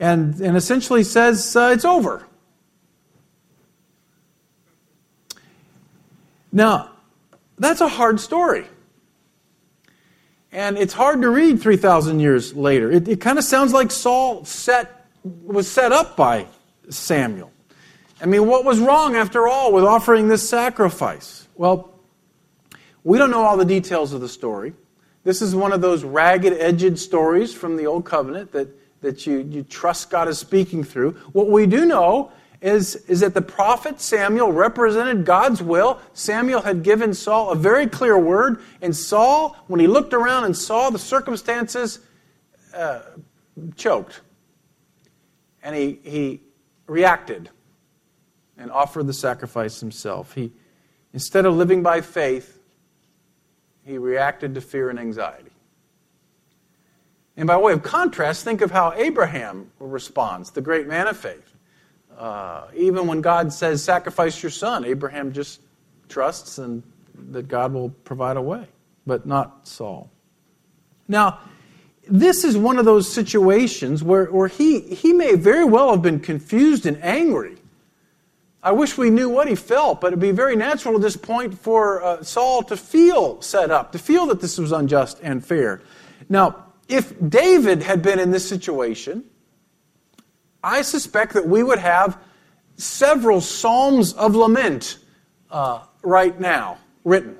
and, 0.00 0.40
and 0.40 0.56
essentially 0.56 1.04
says 1.04 1.54
uh, 1.54 1.70
it's 1.72 1.84
over. 1.84 2.26
Now, 6.52 6.90
that's 7.58 7.80
a 7.80 7.88
hard 7.88 8.20
story. 8.20 8.66
And 10.52 10.78
it's 10.78 10.92
hard 10.92 11.22
to 11.22 11.30
read 11.30 11.60
3,000 11.60 12.20
years 12.20 12.54
later. 12.54 12.90
It, 12.90 13.08
it 13.08 13.20
kind 13.20 13.38
of 13.38 13.44
sounds 13.44 13.72
like 13.72 13.90
Saul 13.90 14.44
set, 14.44 15.08
was 15.24 15.68
set 15.68 15.90
up 15.90 16.16
by 16.16 16.46
Samuel. 16.90 17.50
I 18.20 18.26
mean, 18.26 18.46
what 18.46 18.64
was 18.64 18.78
wrong, 18.78 19.16
after 19.16 19.48
all, 19.48 19.72
with 19.72 19.84
offering 19.84 20.28
this 20.28 20.48
sacrifice? 20.48 21.48
Well, 21.56 21.93
we 23.04 23.18
don't 23.18 23.30
know 23.30 23.42
all 23.42 23.56
the 23.56 23.64
details 23.64 24.12
of 24.12 24.20
the 24.20 24.28
story. 24.28 24.72
This 25.22 25.40
is 25.40 25.54
one 25.54 25.72
of 25.72 25.80
those 25.80 26.04
ragged 26.04 26.54
edged 26.54 26.98
stories 26.98 27.54
from 27.54 27.76
the 27.76 27.86
Old 27.86 28.04
Covenant 28.04 28.52
that, 28.52 28.68
that 29.02 29.26
you, 29.26 29.38
you 29.38 29.62
trust 29.62 30.10
God 30.10 30.28
is 30.28 30.38
speaking 30.38 30.82
through. 30.82 31.12
What 31.32 31.48
we 31.48 31.66
do 31.66 31.86
know 31.86 32.32
is, 32.60 32.96
is 33.08 33.20
that 33.20 33.34
the 33.34 33.42
prophet 33.42 34.00
Samuel 34.00 34.50
represented 34.52 35.26
God's 35.26 35.62
will. 35.62 36.00
Samuel 36.14 36.62
had 36.62 36.82
given 36.82 37.12
Saul 37.12 37.50
a 37.50 37.54
very 37.54 37.86
clear 37.86 38.18
word, 38.18 38.62
and 38.80 38.96
Saul, 38.96 39.56
when 39.66 39.80
he 39.80 39.86
looked 39.86 40.14
around 40.14 40.44
and 40.44 40.56
saw 40.56 40.90
the 40.90 40.98
circumstances, 40.98 42.00
uh, 42.74 43.00
choked. 43.76 44.20
And 45.62 45.76
he, 45.76 45.98
he 46.02 46.40
reacted 46.86 47.50
and 48.58 48.70
offered 48.70 49.06
the 49.06 49.12
sacrifice 49.12 49.80
himself. 49.80 50.34
He, 50.34 50.52
instead 51.12 51.46
of 51.46 51.54
living 51.54 51.82
by 51.82 52.00
faith, 52.00 52.53
he 53.84 53.98
reacted 53.98 54.54
to 54.54 54.60
fear 54.60 54.90
and 54.90 54.98
anxiety. 54.98 55.50
And 57.36 57.46
by 57.46 57.56
way 57.56 57.72
of 57.72 57.82
contrast, 57.82 58.44
think 58.44 58.60
of 58.60 58.70
how 58.70 58.92
Abraham 58.92 59.70
responds, 59.80 60.50
the 60.50 60.60
great 60.60 60.86
man 60.86 61.08
of 61.08 61.16
faith. 61.16 61.52
Uh, 62.16 62.66
even 62.74 63.06
when 63.06 63.20
God 63.20 63.52
says, 63.52 63.82
sacrifice 63.82 64.42
your 64.42 64.50
son, 64.50 64.84
Abraham 64.84 65.32
just 65.32 65.60
trusts 66.08 66.58
and 66.58 66.82
that 67.30 67.48
God 67.48 67.72
will 67.72 67.90
provide 67.90 68.36
a 68.36 68.42
way, 68.42 68.66
but 69.06 69.26
not 69.26 69.66
Saul. 69.66 70.10
Now, 71.08 71.40
this 72.08 72.44
is 72.44 72.56
one 72.56 72.78
of 72.78 72.84
those 72.84 73.12
situations 73.12 74.02
where, 74.02 74.26
where 74.26 74.48
he, 74.48 74.80
he 74.80 75.12
may 75.12 75.34
very 75.34 75.64
well 75.64 75.90
have 75.90 76.02
been 76.02 76.20
confused 76.20 76.86
and 76.86 77.02
angry. 77.02 77.56
I 78.64 78.72
wish 78.72 78.96
we 78.96 79.10
knew 79.10 79.28
what 79.28 79.46
he 79.46 79.54
felt, 79.56 80.00
but 80.00 80.06
it'd 80.06 80.20
be 80.20 80.30
very 80.30 80.56
natural 80.56 80.94
at 80.94 81.02
this 81.02 81.18
point 81.18 81.58
for 81.58 82.02
uh, 82.02 82.22
Saul 82.22 82.62
to 82.62 82.78
feel 82.78 83.42
set 83.42 83.70
up, 83.70 83.92
to 83.92 83.98
feel 83.98 84.24
that 84.26 84.40
this 84.40 84.56
was 84.56 84.72
unjust 84.72 85.20
and 85.22 85.44
fair. 85.44 85.82
Now, 86.30 86.64
if 86.88 87.12
David 87.28 87.82
had 87.82 88.00
been 88.00 88.18
in 88.18 88.30
this 88.30 88.48
situation, 88.48 89.24
I 90.62 90.80
suspect 90.80 91.34
that 91.34 91.46
we 91.46 91.62
would 91.62 91.78
have 91.78 92.18
several 92.76 93.42
psalms 93.42 94.14
of 94.14 94.34
lament 94.34 94.96
uh, 95.50 95.80
right 96.02 96.40
now 96.40 96.78
written. 97.04 97.36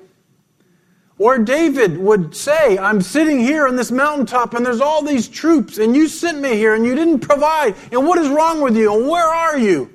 Or 1.17 1.39
David 1.39 1.97
would 1.97 2.35
say, 2.35 2.77
I'm 2.77 3.01
sitting 3.01 3.39
here 3.39 3.67
on 3.67 3.77
this 3.77 3.89
mountaintop 3.89 4.53
and 4.53 4.63
there's 4.63 4.81
all 4.81 5.01
these 5.01 5.27
troops 5.27 5.79
and 5.79 5.95
you 5.95 6.07
sent 6.07 6.39
me 6.39 6.55
here 6.55 6.75
and 6.75 6.85
you 6.85 6.93
didn't 6.93 7.21
provide. 7.21 7.73
And 7.91 8.05
what 8.05 8.19
is 8.19 8.29
wrong 8.29 8.61
with 8.61 8.77
you? 8.77 8.93
And 8.93 9.09
where 9.09 9.25
are 9.25 9.57
you? 9.57 9.94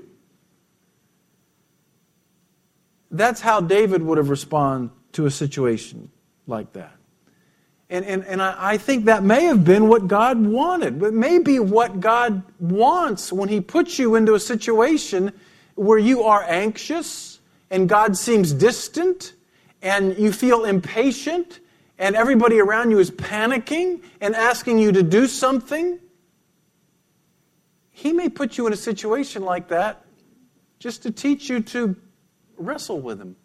That's 3.11 3.41
how 3.41 3.61
David 3.61 4.03
would 4.03 4.19
have 4.19 4.31
responded 4.31 4.91
to 5.13 5.27
a 5.27 5.31
situation 5.31 6.11
like 6.47 6.73
that. 6.75 6.93
And, 7.89 8.05
and, 8.05 8.25
and 8.25 8.41
I, 8.41 8.55
I 8.59 8.77
think 8.77 9.07
that 9.07 9.25
may 9.25 9.45
have 9.47 9.65
been 9.65 9.89
what 9.89 10.07
God 10.07 10.45
wanted. 10.45 11.01
But 11.01 11.13
maybe 11.13 11.59
what 11.59 11.99
God 11.99 12.43
wants 12.61 13.33
when 13.33 13.49
He 13.49 13.61
puts 13.61 13.99
you 13.99 14.15
into 14.15 14.35
a 14.35 14.41
situation 14.41 15.33
where 15.75 15.99
you 15.99 16.23
are 16.23 16.45
anxious 16.45 17.41
and 17.71 17.89
God 17.89 18.17
seems 18.17 18.53
distant 18.53 19.35
and 19.83 20.17
you 20.17 20.33
feel 20.33 20.65
impatient 20.65 21.59
and 21.99 22.15
everybody 22.15 22.61
around 22.61 22.91
you 22.91 22.99
is 22.99 23.11
panicking 23.11 24.03
and 24.21 24.37
asking 24.37 24.79
you 24.79 24.93
to 24.93 25.03
do 25.03 25.27
something. 25.27 25.99
He 27.91 28.13
may 28.13 28.29
put 28.29 28.57
you 28.57 28.67
in 28.67 28.73
a 28.73 28.77
situation 28.77 29.45
like 29.45 29.69
that 29.69 30.05
just 30.79 31.03
to 31.03 31.11
teach 31.11 31.51
you 31.51 31.61
to 31.61 31.97
wrestle 32.61 33.01
with 33.01 33.21
Him, 33.21 33.37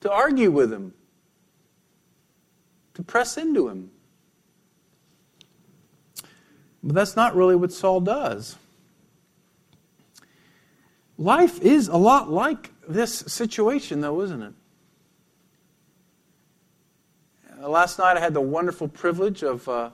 to 0.00 0.10
argue 0.10 0.50
with 0.50 0.72
Him, 0.72 0.94
to 2.96 3.02
press 3.02 3.36
into 3.36 3.68
him. 3.68 3.90
But 6.82 6.94
that's 6.94 7.14
not 7.14 7.36
really 7.36 7.54
what 7.54 7.70
Saul 7.70 8.00
does. 8.00 8.56
Life 11.18 11.60
is 11.60 11.88
a 11.88 11.96
lot 11.96 12.30
like 12.30 12.72
this 12.88 13.18
situation, 13.18 14.00
though, 14.00 14.22
isn't 14.22 14.42
it? 14.42 14.54
Uh, 17.62 17.68
last 17.68 17.98
night 17.98 18.16
I 18.16 18.20
had 18.20 18.32
the 18.32 18.40
wonderful 18.40 18.88
privilege 18.88 19.42
of 19.42 19.68
uh, 19.68 19.90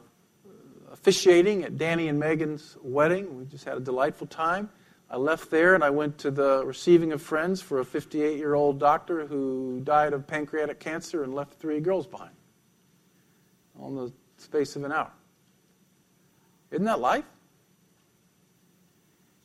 officiating 0.93 1.65
at 1.65 1.79
Danny 1.79 2.07
and 2.07 2.21
Megan's 2.21 2.77
wedding. 2.83 3.37
We 3.37 3.47
just 3.47 3.65
had 3.65 3.77
a 3.77 3.81
delightful 3.81 4.29
time. 4.29 4.71
I 5.13 5.17
left 5.17 5.51
there 5.51 5.75
and 5.75 5.85
I 5.85 5.91
went 5.91 6.17
to 6.19 6.31
the 6.31 6.65
receiving 6.65 7.13
of 7.13 7.21
friends 7.21 7.61
for 7.61 7.81
a 7.81 7.85
58 7.85 8.39
year 8.39 8.55
old 8.55 8.81
doctor 8.81 9.27
who 9.27 9.83
died 9.85 10.15
of 10.15 10.27
pancreatic 10.27 10.81
cancer 10.81 11.23
and 11.23 11.35
left 11.35 11.53
three 11.61 11.81
girls 11.81 12.07
behind 12.07 12.35
on 13.79 13.95
the 13.95 14.11
space 14.39 14.75
of 14.75 14.85
an 14.85 14.93
hour. 14.93 15.13
Isn't 16.71 16.87
that 16.87 17.01
life? 17.01 17.27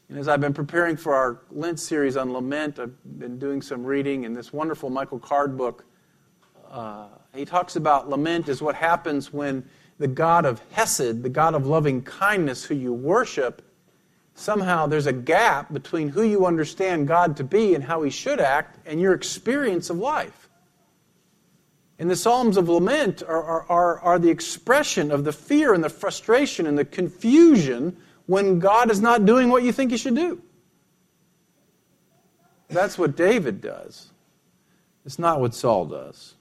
And 0.07 0.17
as 0.17 0.29
I've 0.29 0.39
been 0.39 0.53
preparing 0.53 0.95
for 0.95 1.13
our 1.13 1.41
Lent 1.51 1.81
series 1.81 2.15
on 2.15 2.31
lament, 2.31 2.79
I've 2.79 2.95
been 3.19 3.37
doing 3.37 3.61
some 3.61 3.83
reading 3.83 4.23
in 4.23 4.33
this 4.33 4.53
wonderful 4.53 4.89
Michael 4.89 5.19
Card 5.19 5.57
book. 5.57 5.83
Uh, 6.71 7.07
he 7.35 7.43
talks 7.43 7.75
about 7.75 8.07
lament 8.07 8.47
is 8.47 8.61
what 8.61 8.75
happens 8.75 9.33
when 9.33 9.65
the 9.99 10.07
God 10.07 10.45
of 10.45 10.61
Hesed, 10.71 11.23
the 11.23 11.29
God 11.29 11.55
of 11.55 11.67
loving 11.67 12.03
kindness 12.03 12.63
who 12.63 12.75
you 12.75 12.93
worship, 12.93 13.66
somehow 14.37 14.85
there's 14.85 15.07
a 15.07 15.13
gap 15.13 15.73
between 15.73 16.09
who 16.09 16.21
you 16.21 16.45
understand 16.45 17.07
God 17.07 17.35
to 17.37 17.43
be 17.43 17.73
and 17.73 17.83
how 17.83 18.03
he 18.03 18.11
should 18.11 18.39
act 18.39 18.77
and 18.85 19.01
your 19.01 19.13
experience 19.13 19.89
of 19.89 19.97
life. 19.97 20.47
And 21.99 22.09
the 22.09 22.15
Psalms 22.15 22.57
of 22.57 22.69
Lament 22.69 23.23
are, 23.23 23.43
are, 23.43 23.65
are, 23.67 23.99
are, 24.01 24.19
the 24.19 24.29
expression 24.29 25.11
of 25.11 25.23
the 25.23 25.31
fear 25.31 25.73
and 25.73 25.83
the 25.83 25.89
frustration 25.89 26.67
and 26.67 26.77
the 26.77 26.85
confusion 26.85 27.97
when 28.27 28.59
God 28.59 28.91
is 28.91 29.01
not 29.01 29.25
doing 29.25 29.49
what 29.49 29.63
you 29.63 29.71
think 29.71 29.89
He 29.89 29.97
should 29.97 30.15
do. 30.15 30.39
That's 32.69 32.99
what 32.99 33.15
David 33.15 33.61
does. 33.61 34.11
It's 35.05 35.17
not 35.17 35.41
what 35.41 35.55
Saul 35.55 35.85
does. 35.85 36.35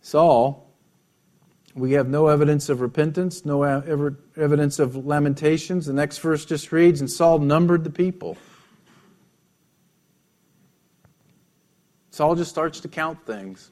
Saul, 0.00 0.65
we 1.76 1.92
have 1.92 2.08
no 2.08 2.28
evidence 2.28 2.70
of 2.70 2.80
repentance, 2.80 3.44
no 3.44 3.62
evidence 3.62 4.78
of 4.78 5.06
lamentations. 5.06 5.84
The 5.84 5.92
next 5.92 6.18
verse 6.18 6.46
just 6.46 6.72
reads, 6.72 7.00
And 7.00 7.10
Saul 7.10 7.38
numbered 7.38 7.84
the 7.84 7.90
people. 7.90 8.38
Saul 12.10 12.34
just 12.34 12.50
starts 12.50 12.80
to 12.80 12.88
count 12.88 13.26
things. 13.26 13.70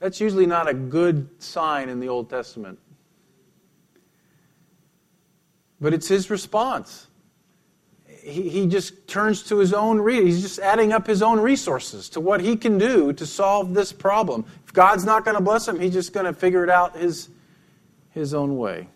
That's 0.00 0.20
usually 0.20 0.46
not 0.46 0.68
a 0.68 0.74
good 0.74 1.28
sign 1.40 1.88
in 1.88 2.00
the 2.00 2.08
Old 2.08 2.28
Testament. 2.28 2.80
But 5.80 5.94
it's 5.94 6.08
his 6.08 6.30
response. 6.30 7.06
He, 8.26 8.48
he 8.48 8.66
just 8.66 9.06
turns 9.06 9.44
to 9.44 9.58
his 9.58 9.72
own, 9.72 10.00
re- 10.00 10.24
he's 10.24 10.42
just 10.42 10.58
adding 10.58 10.92
up 10.92 11.06
his 11.06 11.22
own 11.22 11.38
resources 11.38 12.08
to 12.08 12.20
what 12.20 12.40
he 12.40 12.56
can 12.56 12.76
do 12.76 13.12
to 13.12 13.24
solve 13.24 13.72
this 13.72 13.92
problem. 13.92 14.44
If 14.64 14.72
God's 14.72 15.04
not 15.04 15.24
going 15.24 15.36
to 15.36 15.42
bless 15.42 15.68
him, 15.68 15.78
he's 15.78 15.92
just 15.92 16.12
going 16.12 16.26
to 16.26 16.32
figure 16.32 16.64
it 16.64 16.70
out 16.70 16.96
his, 16.96 17.28
his 18.10 18.34
own 18.34 18.56
way. 18.56 18.88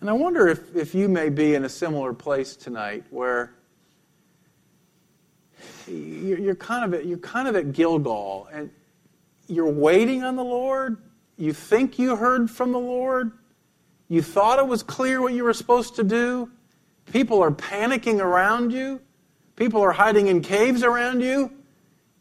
And 0.00 0.10
I 0.10 0.14
wonder 0.14 0.48
if, 0.48 0.74
if 0.74 0.92
you 0.92 1.08
may 1.08 1.28
be 1.28 1.54
in 1.54 1.64
a 1.64 1.68
similar 1.68 2.12
place 2.12 2.56
tonight 2.56 3.04
where 3.10 3.52
you're 5.86 6.56
kind 6.56 6.84
of 6.84 6.94
at, 6.98 7.06
you're 7.06 7.18
kind 7.18 7.46
of 7.46 7.54
at 7.54 7.74
Gilgal 7.74 8.48
and 8.52 8.70
you're 9.46 9.70
waiting 9.70 10.24
on 10.24 10.34
the 10.34 10.42
Lord. 10.42 10.96
You 11.36 11.52
think 11.52 11.96
you 11.96 12.16
heard 12.16 12.50
from 12.50 12.72
the 12.72 12.80
Lord. 12.80 13.30
You 14.08 14.22
thought 14.22 14.58
it 14.58 14.66
was 14.66 14.82
clear 14.82 15.20
what 15.20 15.32
you 15.32 15.44
were 15.44 15.54
supposed 15.54 15.96
to 15.96 16.04
do. 16.04 16.50
People 17.12 17.42
are 17.42 17.50
panicking 17.50 18.20
around 18.20 18.72
you. 18.72 19.00
People 19.56 19.82
are 19.82 19.92
hiding 19.92 20.28
in 20.28 20.42
caves 20.42 20.82
around 20.82 21.20
you. 21.20 21.50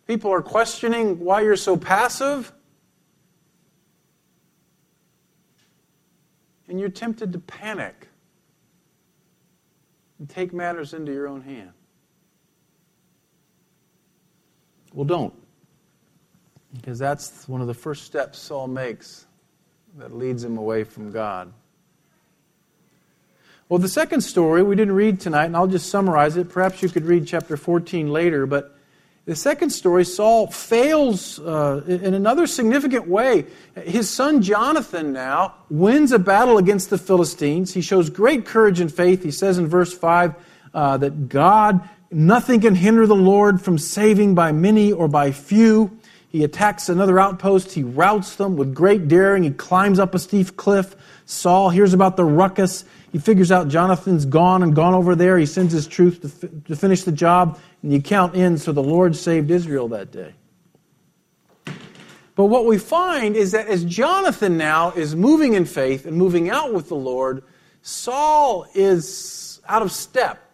People 0.07 0.31
are 0.31 0.41
questioning 0.41 1.19
why 1.19 1.41
you're 1.41 1.55
so 1.55 1.75
passive. 1.75 2.51
And 6.67 6.79
you're 6.79 6.89
tempted 6.89 7.33
to 7.33 7.39
panic 7.39 8.07
and 10.19 10.29
take 10.29 10.53
matters 10.53 10.93
into 10.93 11.11
your 11.11 11.27
own 11.27 11.41
hand. 11.41 11.71
Well, 14.93 15.05
don't. 15.05 15.33
Because 16.73 16.97
that's 16.97 17.47
one 17.47 17.61
of 17.61 17.67
the 17.67 17.73
first 17.73 18.03
steps 18.03 18.39
Saul 18.39 18.67
makes 18.67 19.27
that 19.97 20.15
leads 20.15 20.43
him 20.43 20.57
away 20.57 20.83
from 20.83 21.11
God. 21.11 21.51
Well, 23.67 23.79
the 23.79 23.89
second 23.89 24.21
story 24.21 24.61
we 24.61 24.75
didn't 24.75 24.93
read 24.93 25.19
tonight, 25.19 25.45
and 25.45 25.57
I'll 25.57 25.65
just 25.65 25.89
summarize 25.89 26.37
it. 26.37 26.49
Perhaps 26.49 26.83
you 26.83 26.89
could 26.89 27.03
read 27.03 27.25
chapter 27.25 27.57
14 27.57 28.11
later, 28.11 28.45
but 28.45 28.77
the 29.25 29.35
second 29.35 29.71
story, 29.71 30.05
Saul 30.05 30.51
fails 30.51 31.39
uh, 31.39 31.81
in 31.87 32.13
another 32.13 32.45
significant 32.45 33.07
way. 33.07 33.47
His 33.73 34.07
son 34.07 34.43
Jonathan 34.43 35.13
now 35.13 35.55
wins 35.71 36.11
a 36.11 36.19
battle 36.19 36.59
against 36.59 36.91
the 36.91 36.99
Philistines. 36.99 37.73
He 37.73 37.81
shows 37.81 38.11
great 38.11 38.45
courage 38.45 38.79
and 38.79 38.93
faith. 38.93 39.23
He 39.23 39.31
says 39.31 39.57
in 39.57 39.65
verse 39.65 39.91
5 39.91 40.35
uh, 40.75 40.97
that 40.97 41.27
God, 41.27 41.89
nothing 42.11 42.61
can 42.61 42.75
hinder 42.75 43.07
the 43.07 43.15
Lord 43.15 43.59
from 43.59 43.79
saving 43.79 44.35
by 44.35 44.51
many 44.51 44.91
or 44.91 45.07
by 45.07 45.31
few. 45.31 45.97
He 46.35 46.43
attacks 46.43 46.89
another 46.89 47.17
outpost. 47.17 47.71
He 47.71 47.83
routs 47.83 48.35
them 48.35 48.57
with 48.57 48.75
great 48.75 49.07
daring. 49.07 49.43
He 49.43 49.51
climbs 49.51 49.99
up 49.99 50.13
a 50.13 50.19
steep 50.19 50.57
cliff. 50.57 50.93
Saul 51.23 51.69
hears 51.69 51.93
about 51.93 52.17
the 52.17 52.25
ruckus. 52.25 52.83
He 53.13 53.19
figures 53.19 53.53
out 53.53 53.69
Jonathan's 53.69 54.25
gone 54.25 54.61
and 54.61 54.75
gone 54.75 54.93
over 54.93 55.15
there. 55.15 55.37
He 55.37 55.45
sends 55.45 55.71
his 55.71 55.87
troops 55.87 56.17
to, 56.17 56.27
f- 56.27 56.65
to 56.65 56.75
finish 56.75 57.03
the 57.03 57.13
job. 57.13 57.57
And 57.81 57.93
the 57.93 57.95
account 57.95 58.35
ends, 58.35 58.65
so 58.65 58.73
the 58.73 58.83
Lord 58.83 59.15
saved 59.15 59.49
Israel 59.49 59.87
that 59.87 60.11
day. 60.11 60.33
But 62.35 62.47
what 62.47 62.65
we 62.65 62.79
find 62.79 63.37
is 63.37 63.53
that 63.53 63.67
as 63.67 63.85
Jonathan 63.85 64.57
now 64.57 64.91
is 64.91 65.15
moving 65.15 65.53
in 65.53 65.63
faith 65.63 66.05
and 66.05 66.17
moving 66.17 66.49
out 66.49 66.73
with 66.73 66.89
the 66.89 66.97
Lord, 66.97 67.45
Saul 67.81 68.67
is 68.75 69.61
out 69.69 69.83
of 69.83 69.89
step. 69.89 70.44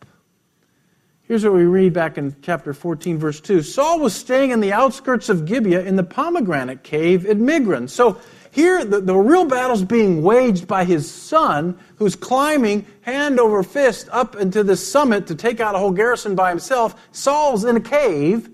Here's 1.31 1.45
what 1.45 1.53
we 1.53 1.63
read 1.63 1.93
back 1.93 2.17
in 2.17 2.35
chapter 2.41 2.73
14, 2.73 3.17
verse 3.17 3.39
2. 3.39 3.61
Saul 3.61 4.01
was 4.01 4.13
staying 4.13 4.51
in 4.51 4.59
the 4.59 4.73
outskirts 4.73 5.29
of 5.29 5.45
Gibeah 5.45 5.79
in 5.79 5.95
the 5.95 6.03
pomegranate 6.03 6.83
cave 6.83 7.25
at 7.25 7.37
Migron. 7.37 7.89
So 7.89 8.19
here, 8.51 8.83
the, 8.83 8.99
the 8.99 9.15
real 9.15 9.45
battle's 9.45 9.85
being 9.85 10.23
waged 10.23 10.67
by 10.67 10.83
his 10.83 11.09
son, 11.09 11.79
who's 11.95 12.17
climbing 12.17 12.85
hand 13.03 13.39
over 13.39 13.63
fist 13.63 14.09
up 14.11 14.35
into 14.35 14.61
the 14.61 14.75
summit 14.75 15.27
to 15.27 15.35
take 15.35 15.61
out 15.61 15.73
a 15.73 15.77
whole 15.77 15.91
garrison 15.91 16.35
by 16.35 16.49
himself. 16.49 17.01
Saul's 17.13 17.63
in 17.63 17.77
a 17.77 17.79
cave. 17.79 18.49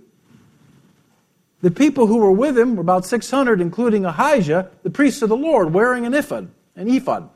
The 1.61 1.71
people 1.71 2.05
who 2.05 2.17
were 2.17 2.31
with 2.31 2.55
him 2.55 2.75
were 2.75 2.81
about 2.81 3.07
600, 3.07 3.59
including 3.59 4.05
Ahijah, 4.05 4.69
the 4.83 4.91
priest 4.91 5.23
of 5.23 5.29
the 5.29 5.35
Lord, 5.35 5.73
wearing 5.73 6.05
an 6.05 6.13
ephod. 6.13 6.51
An 6.75 6.87
ephod. 6.87 7.27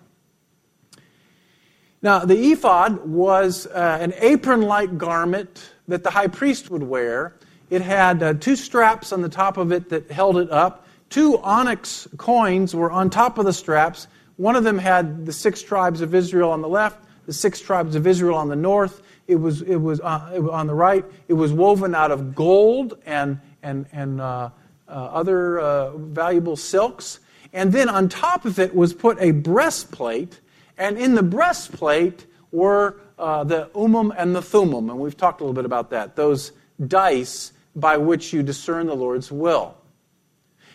Now, 2.04 2.26
the 2.26 2.52
ephod 2.52 3.06
was 3.06 3.68
uh, 3.68 3.98
an 4.02 4.14
apron 4.18 4.64
like 4.64 4.98
garment 4.98 5.72
that 5.88 6.04
the 6.04 6.10
high 6.10 6.28
priest 6.28 6.72
would 6.72 6.82
wear. 6.82 7.36
It 7.70 7.82
had 7.82 8.24
uh, 8.24 8.34
two 8.34 8.56
straps 8.56 9.14
on 9.14 9.22
the 9.22 9.30
top 9.30 9.58
of 9.58 9.72
it 9.72 9.90
that 9.90 10.10
held 10.10 10.38
it 10.38 10.50
up. 10.52 10.88
Two 11.10 11.38
onyx 11.40 12.08
coins 12.18 12.74
were 12.74 12.92
on 12.92 13.10
top 13.10 13.38
of 13.38 13.46
the 13.46 13.54
straps. 13.54 14.08
One 14.38 14.56
of 14.56 14.64
them 14.64 14.80
had 14.80 15.26
the 15.26 15.34
six 15.34 15.62
tribes 15.62 16.02
of 16.02 16.16
Israel 16.16 16.50
on 16.52 16.62
the 16.62 16.70
left, 16.70 17.06
the 17.28 17.34
six 17.34 17.60
tribes 17.60 17.96
of 17.96 18.08
Israel 18.08 18.38
on 18.38 18.50
the 18.50 18.56
north. 18.56 19.04
It 19.28 19.36
was, 19.36 19.62
it 19.62 19.76
was, 19.76 20.02
uh, 20.02 20.32
it 20.34 20.40
was 20.40 20.52
on 20.52 20.68
the 20.68 20.74
right. 20.74 21.06
It 21.28 21.34
was 21.34 21.54
woven 21.54 21.94
out 21.94 22.12
of 22.12 22.34
gold 22.34 22.98
and, 23.06 23.40
and, 23.62 23.86
and 23.92 24.20
uh, 24.20 24.50
uh, 24.88 24.92
other 24.92 25.60
uh, 25.60 25.98
valuable 25.98 26.56
silks. 26.56 27.20
And 27.54 27.72
then 27.72 27.90
on 27.90 28.10
top 28.10 28.46
of 28.46 28.58
it 28.58 28.74
was 28.74 28.94
put 28.94 29.20
a 29.20 29.32
breastplate. 29.32 30.40
And 30.82 30.98
in 30.98 31.14
the 31.14 31.22
breastplate 31.22 32.26
were 32.52 33.00
uh, 33.20 33.44
the 33.44 33.70
Urim 33.76 34.12
and 34.18 34.36
the 34.36 34.42
Thummim. 34.42 34.90
And 34.90 34.98
we've 34.98 35.16
talked 35.16 35.40
a 35.40 35.44
little 35.44 35.54
bit 35.54 35.64
about 35.64 35.92
that. 35.92 36.16
Those 36.16 36.54
dice 36.88 37.54
by 37.76 37.98
which 37.98 38.34
you 38.34 38.42
discern 38.42 38.88
the 38.88 38.96
Lord's 38.96 39.32
will. 39.32 39.78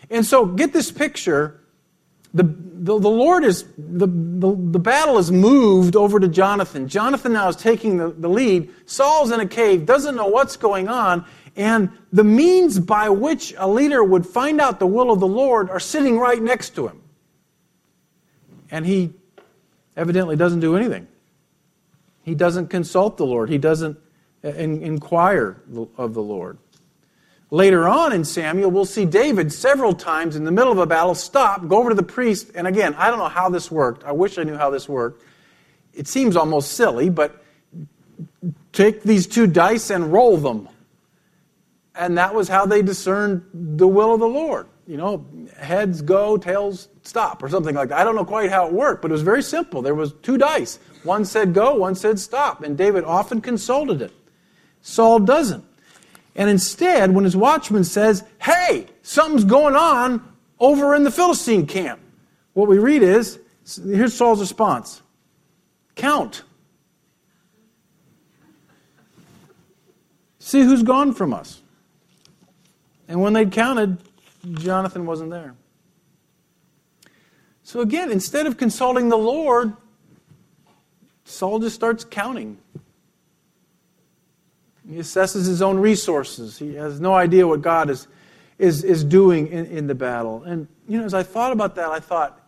And 0.09 0.25
so 0.25 0.45
get 0.45 0.71
this 0.71 0.91
picture. 0.91 1.59
The, 2.33 2.43
the, 2.43 2.97
the 2.97 3.09
Lord 3.09 3.43
is, 3.43 3.65
the, 3.77 4.07
the, 4.07 4.55
the, 4.55 4.79
battle 4.79 5.17
is 5.17 5.29
moved 5.29 5.97
over 5.97 6.21
to 6.21 6.29
Jonathan. 6.29 6.87
Jonathan 6.87 7.33
now 7.33 7.49
is 7.49 7.57
taking 7.57 7.97
the, 7.97 8.11
the 8.11 8.29
lead. 8.29 8.73
Saul's 8.85 9.31
in 9.31 9.41
a 9.41 9.45
cave, 9.45 9.85
doesn't 9.85 10.15
know 10.15 10.27
what's 10.27 10.55
going 10.55 10.87
on, 10.87 11.25
and 11.57 11.91
the 12.13 12.23
means 12.23 12.79
by 12.79 13.09
which 13.09 13.53
a 13.57 13.67
leader 13.67 14.01
would 14.01 14.25
find 14.25 14.61
out 14.61 14.79
the 14.79 14.87
will 14.87 15.11
of 15.11 15.19
the 15.19 15.27
Lord 15.27 15.69
are 15.69 15.81
sitting 15.81 16.17
right 16.17 16.41
next 16.41 16.75
to 16.75 16.87
him. 16.87 17.01
And 18.71 18.85
he 18.85 19.13
evidently 19.97 20.37
doesn't 20.37 20.61
do 20.61 20.77
anything. 20.77 21.07
He 22.23 22.35
doesn't 22.35 22.67
consult 22.67 23.17
the 23.17 23.25
Lord, 23.25 23.49
he 23.49 23.57
doesn't 23.57 23.97
uh, 24.45 24.49
inquire 24.49 25.61
of 25.97 26.13
the 26.13 26.21
Lord. 26.21 26.57
Later 27.49 27.87
on 27.87 28.11
in 28.11 28.25
Samuel, 28.25 28.69
we'll 28.71 28.85
see 28.85 29.05
David 29.05 29.53
several 29.53 29.93
times 29.93 30.35
in 30.35 30.43
the 30.43 30.51
middle 30.51 30.71
of 30.71 30.79
a 30.79 30.85
battle 30.85 31.15
stop, 31.15 31.65
go 31.67 31.77
over 31.77 31.89
to 31.89 31.95
the 31.95 32.03
priest, 32.03 32.51
and 32.55 32.67
again, 32.67 32.93
I 32.95 33.09
don't 33.09 33.19
know 33.19 33.29
how 33.29 33.49
this 33.49 33.71
worked. 33.71 34.03
I 34.03 34.11
wish 34.11 34.37
I 34.37 34.43
knew 34.43 34.57
how 34.57 34.69
this 34.69 34.89
worked. 34.89 35.23
It 35.93 36.07
seems 36.07 36.35
almost 36.35 36.73
silly, 36.73 37.09
but 37.09 37.41
take 38.73 39.01
these 39.01 39.25
two 39.25 39.47
dice 39.47 39.89
and 39.89 40.11
roll 40.11 40.37
them. 40.37 40.67
And 41.95 42.17
that 42.17 42.35
was 42.35 42.49
how 42.49 42.65
they 42.65 42.81
discerned 42.81 43.43
the 43.53 43.87
will 43.87 44.13
of 44.13 44.19
the 44.19 44.27
Lord. 44.27 44.67
You 44.87 44.95
know, 44.95 45.25
heads 45.57 46.01
go, 46.01 46.37
tails 46.37 46.87
stop, 47.03 47.43
or 47.43 47.49
something 47.49 47.75
like 47.75 47.89
that. 47.89 47.99
I 47.99 48.03
don't 48.05 48.15
know 48.15 48.25
quite 48.25 48.49
how 48.49 48.67
it 48.67 48.73
worked, 48.73 49.01
but 49.01 49.11
it 49.11 49.13
was 49.13 49.21
very 49.21 49.43
simple. 49.43 49.81
There 49.81 49.93
was 49.93 50.13
two 50.23 50.37
dice. 50.37 50.79
One 51.03 51.25
said 51.25 51.53
go, 51.53 51.75
one 51.75 51.93
said 51.93 52.19
stop, 52.19 52.63
and 52.63 52.77
David 52.77 53.03
often 53.03 53.41
consulted 53.41 54.01
it. 54.01 54.13
Saul 54.81 55.19
doesn't. 55.19 55.65
And 56.35 56.49
instead, 56.49 57.13
when 57.13 57.25
his 57.25 57.35
watchman 57.35 57.83
says, 57.83 58.23
Hey, 58.41 58.87
something's 59.01 59.43
going 59.43 59.75
on 59.75 60.25
over 60.59 60.95
in 60.95 61.03
the 61.03 61.11
Philistine 61.11 61.67
camp, 61.67 61.99
what 62.53 62.69
we 62.69 62.79
read 62.79 63.03
is 63.03 63.39
here's 63.83 64.13
Saul's 64.13 64.39
response 64.39 65.01
Count. 65.95 66.43
See 70.39 70.61
who's 70.61 70.83
gone 70.83 71.13
from 71.13 71.33
us. 71.33 71.61
And 73.09 73.21
when 73.21 73.33
they'd 73.33 73.51
counted, 73.51 73.97
Jonathan 74.53 75.05
wasn't 75.05 75.31
there. 75.31 75.55
So 77.63 77.81
again, 77.81 78.11
instead 78.11 78.47
of 78.47 78.57
consulting 78.57 79.09
the 79.09 79.17
Lord, 79.17 79.73
Saul 81.25 81.59
just 81.59 81.75
starts 81.75 82.05
counting. 82.05 82.57
He 84.89 84.95
assesses 84.95 85.45
his 85.47 85.61
own 85.61 85.77
resources. 85.77 86.57
He 86.57 86.75
has 86.75 87.01
no 87.01 87.13
idea 87.13 87.45
what 87.45 87.61
God 87.61 87.89
is, 87.89 88.07
is, 88.57 88.85
is 88.85 89.03
doing 89.03 89.47
in, 89.47 89.65
in 89.65 89.87
the 89.87 89.95
battle. 89.95 90.43
And, 90.43 90.67
you 90.87 90.97
know, 90.97 91.05
as 91.05 91.13
I 91.13 91.23
thought 91.23 91.51
about 91.51 91.75
that, 91.75 91.89
I 91.89 91.99
thought, 91.99 92.39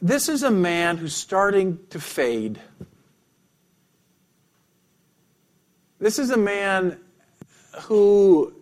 this 0.00 0.28
is 0.28 0.44
a 0.44 0.50
man 0.50 0.96
who's 0.96 1.14
starting 1.14 1.80
to 1.90 1.98
fade. 1.98 2.60
This 5.98 6.18
is 6.20 6.30
a 6.30 6.36
man 6.36 6.98
who, 7.82 8.54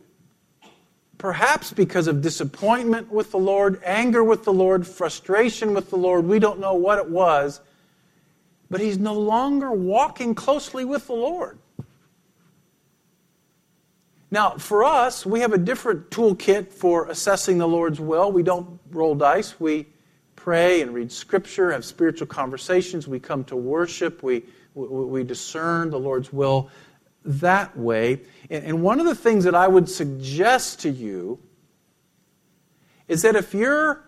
perhaps 1.21 1.71
because 1.71 2.07
of 2.07 2.23
disappointment 2.23 3.13
with 3.13 3.31
the 3.31 3.39
Lord, 3.39 3.79
anger 3.85 4.25
with 4.25 4.43
the 4.45 4.55
Lord, 4.55 4.87
frustration 4.87 5.75
with 5.75 5.91
the 5.91 5.97
Lord, 5.97 6.25
we 6.25 6.39
don't 6.39 6.59
know 6.59 6.73
what 6.73 6.99
it 6.99 7.11
was, 7.11 7.61
but 8.71 8.81
he's 8.81 8.99
no 8.99 9.13
longer 9.13 9.71
walking 9.71 10.35
closely 10.35 10.83
with 10.83 11.07
the 11.09 11.13
Lord. 11.13 11.59
Now, 14.31 14.57
for 14.57 14.83
us, 14.83 15.27
we 15.27 15.41
have 15.41 15.53
a 15.53 15.59
different 15.59 16.09
toolkit 16.09 16.73
for 16.73 17.09
assessing 17.09 17.59
the 17.59 17.69
Lord's 17.69 18.01
will. 18.01 18.33
We 18.33 18.43
don't 18.43 18.81
roll 18.91 19.15
dice. 19.15 19.61
We 19.61 19.89
pray 20.37 20.81
and 20.81 20.95
read 20.95 21.13
Scripture, 21.13 21.71
have 21.71 21.85
spiritual 21.85 22.29
conversations. 22.29 23.07
We 23.07 23.21
come 23.21 23.45
to 23.45 23.57
worship. 23.57 24.23
We, 24.23 24.45
we, 24.75 24.87
we 24.87 25.23
discern 25.23 25.91
the 25.91 25.99
Lord's 25.99 26.33
will 26.33 26.71
that 27.25 27.77
way. 27.77 28.21
And, 28.49 28.83
one 28.83 29.01
of 29.01 29.07
the 29.07 29.15
things 29.15 29.45
that 29.45 29.55
I 29.55 29.69
would 29.69 29.89
suggest 29.89 30.81
to 30.81 30.91
you 30.91 31.39
is 33.09 33.23
that 33.23 33.37
if 33.37 33.55
you're 33.55 34.05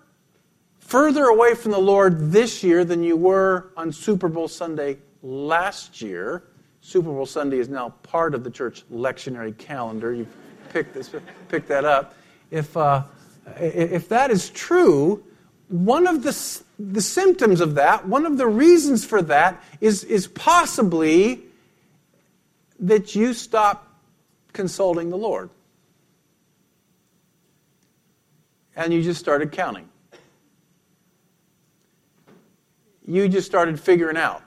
further 0.78 1.24
away 1.24 1.54
from 1.54 1.72
the 1.72 1.78
Lord 1.78 2.32
this 2.32 2.62
year 2.62 2.84
than 2.84 3.02
you 3.02 3.16
were 3.16 3.72
on 3.76 3.92
Super 3.92 4.28
Bowl 4.28 4.48
Sunday 4.48 4.98
last 5.22 6.00
year, 6.02 6.44
Super 6.80 7.10
Bowl 7.10 7.26
Sunday 7.26 7.58
is 7.58 7.68
now 7.68 7.90
part 8.02 8.34
of 8.34 8.42
the 8.42 8.50
church 8.50 8.84
lectionary 8.92 9.56
calendar. 9.56 10.12
You've 10.12 10.34
picked, 10.70 10.94
this, 10.94 11.10
picked 11.48 11.68
that 11.68 11.84
up. 11.84 12.14
If, 12.50 12.76
uh, 12.76 13.04
if 13.56 14.08
that 14.08 14.30
is 14.30 14.50
true, 14.50 15.24
one 15.68 16.06
of 16.06 16.22
the, 16.22 16.62
the 16.78 17.00
symptoms 17.00 17.60
of 17.60 17.76
that, 17.76 18.06
one 18.06 18.26
of 18.26 18.36
the 18.36 18.46
reasons 18.46 19.04
for 19.04 19.22
that, 19.22 19.62
is, 19.80 20.04
is 20.04 20.26
possibly 20.26 21.44
that 22.82 23.14
you 23.14 23.32
stop 23.32 23.88
consulting 24.52 25.08
the 25.08 25.16
Lord. 25.16 25.50
And 28.76 28.92
you 28.92 29.02
just 29.02 29.20
started 29.20 29.52
counting. 29.52 29.88
You 33.06 33.28
just 33.28 33.46
started 33.46 33.78
figuring 33.78 34.16
out 34.16 34.42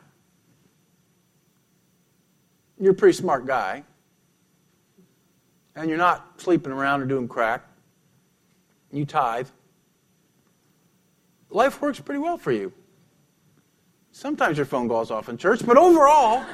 you're 2.80 2.91
a 2.91 2.95
pretty 2.95 3.17
smart 3.17 3.45
guy, 3.45 3.84
and 5.76 5.89
you're 5.89 5.98
not 5.98 6.41
sleeping 6.41 6.74
around 6.74 7.02
or 7.02 7.06
doing 7.06 7.28
crack, 7.28 7.65
you 8.91 9.06
tithe. 9.06 9.48
life 11.50 11.82
works 11.82 12.00
pretty 12.00 12.19
well 12.19 12.38
for 12.38 12.52
you. 12.52 12.74
Sometimes 14.12 14.58
your 14.58 14.65
phone 14.65 14.88
goes 14.88 15.12
off 15.12 15.30
in 15.30 15.38
church, 15.38 15.65
but 15.65 15.78
overall, 15.78 16.45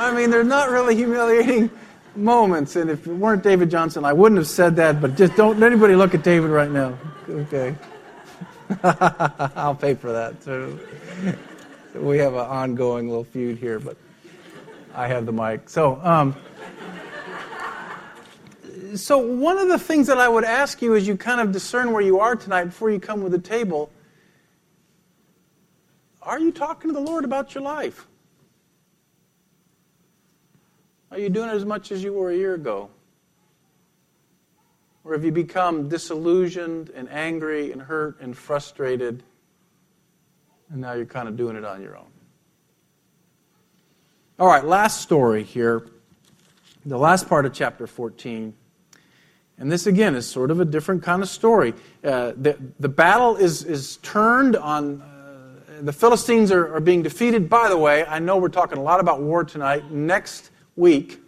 I 0.00 0.14
mean, 0.14 0.30
they're 0.30 0.42
not 0.42 0.70
really 0.70 0.96
humiliating 0.96 1.70
moments. 2.16 2.74
And 2.76 2.88
if 2.88 3.06
it 3.06 3.12
weren't 3.12 3.42
David 3.42 3.70
Johnson, 3.70 4.02
I 4.02 4.14
wouldn't 4.14 4.38
have 4.38 4.48
said 4.48 4.74
that, 4.76 4.98
but 4.98 5.14
just 5.14 5.36
don't 5.36 5.62
anybody 5.62 5.94
look 5.94 6.14
at 6.14 6.22
David 6.22 6.48
right 6.48 6.70
now. 6.70 6.98
Okay. 7.28 7.76
I'll 8.82 9.74
pay 9.74 9.94
for 9.94 10.10
that. 10.10 10.40
too. 10.42 10.80
we 11.94 12.16
have 12.16 12.32
an 12.32 12.46
ongoing 12.46 13.08
little 13.08 13.24
feud 13.24 13.58
here, 13.58 13.78
but 13.78 13.98
I 14.94 15.06
have 15.06 15.26
the 15.26 15.32
mic. 15.32 15.68
So, 15.68 16.00
um, 16.02 16.34
so 18.94 19.18
one 19.18 19.58
of 19.58 19.68
the 19.68 19.78
things 19.78 20.06
that 20.06 20.16
I 20.16 20.30
would 20.30 20.44
ask 20.44 20.80
you 20.80 20.96
as 20.96 21.06
you 21.06 21.14
kind 21.14 21.42
of 21.42 21.52
discern 21.52 21.92
where 21.92 22.00
you 22.00 22.20
are 22.20 22.36
tonight 22.36 22.64
before 22.64 22.90
you 22.90 23.00
come 23.00 23.22
with 23.22 23.32
the 23.32 23.38
table, 23.38 23.90
are 26.22 26.40
you 26.40 26.52
talking 26.52 26.88
to 26.88 26.94
the 26.94 27.00
Lord 27.00 27.26
about 27.26 27.54
your 27.54 27.62
life? 27.62 28.06
Are 31.10 31.18
you 31.18 31.28
doing 31.28 31.50
it 31.50 31.54
as 31.54 31.64
much 31.64 31.90
as 31.90 32.04
you 32.04 32.12
were 32.12 32.30
a 32.30 32.36
year 32.36 32.54
ago? 32.54 32.88
Or 35.02 35.12
have 35.12 35.24
you 35.24 35.32
become 35.32 35.88
disillusioned 35.88 36.90
and 36.90 37.10
angry 37.10 37.72
and 37.72 37.82
hurt 37.82 38.20
and 38.20 38.36
frustrated, 38.36 39.24
and 40.70 40.80
now 40.80 40.92
you're 40.92 41.06
kind 41.06 41.26
of 41.26 41.36
doing 41.36 41.56
it 41.56 41.64
on 41.64 41.82
your 41.82 41.96
own? 41.96 42.06
All 44.38 44.46
right, 44.46 44.64
last 44.64 45.00
story 45.00 45.42
here. 45.42 45.88
The 46.86 46.98
last 46.98 47.28
part 47.28 47.44
of 47.44 47.52
chapter 47.52 47.86
14. 47.86 48.54
And 49.58 49.70
this, 49.70 49.86
again, 49.86 50.14
is 50.14 50.26
sort 50.26 50.50
of 50.50 50.60
a 50.60 50.64
different 50.64 51.02
kind 51.02 51.22
of 51.22 51.28
story. 51.28 51.74
Uh, 52.04 52.32
the, 52.36 52.56
the 52.78 52.88
battle 52.88 53.36
is, 53.36 53.64
is 53.64 53.98
turned 53.98 54.56
on. 54.56 55.02
Uh, 55.02 55.82
the 55.82 55.92
Philistines 55.92 56.52
are, 56.52 56.74
are 56.74 56.80
being 56.80 57.02
defeated. 57.02 57.50
By 57.50 57.68
the 57.68 57.76
way, 57.76 58.06
I 58.06 58.18
know 58.18 58.38
we're 58.38 58.48
talking 58.48 58.78
a 58.78 58.82
lot 58.82 59.00
about 59.00 59.20
war 59.20 59.44
tonight. 59.44 59.90
Next 59.90 60.50
week, 60.80 61.20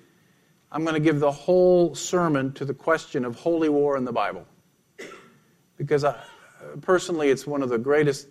I'm 0.73 0.83
going 0.83 0.95
to 0.95 1.01
give 1.01 1.21
the 1.21 1.31
whole 1.31 1.95
sermon 1.95 2.53
to 2.55 2.65
the 2.65 2.75
question 2.75 3.25
of 3.25 3.37
holy 3.37 3.69
war 3.69 3.97
in 3.97 4.05
the 4.05 4.13
Bible. 4.13 4.47
Because 5.77 6.03
I, 6.03 6.17
personally, 6.81 7.29
it's 7.29 7.47
one 7.47 7.63
of 7.63 7.69
the 7.69 7.79
greatest 7.79 8.29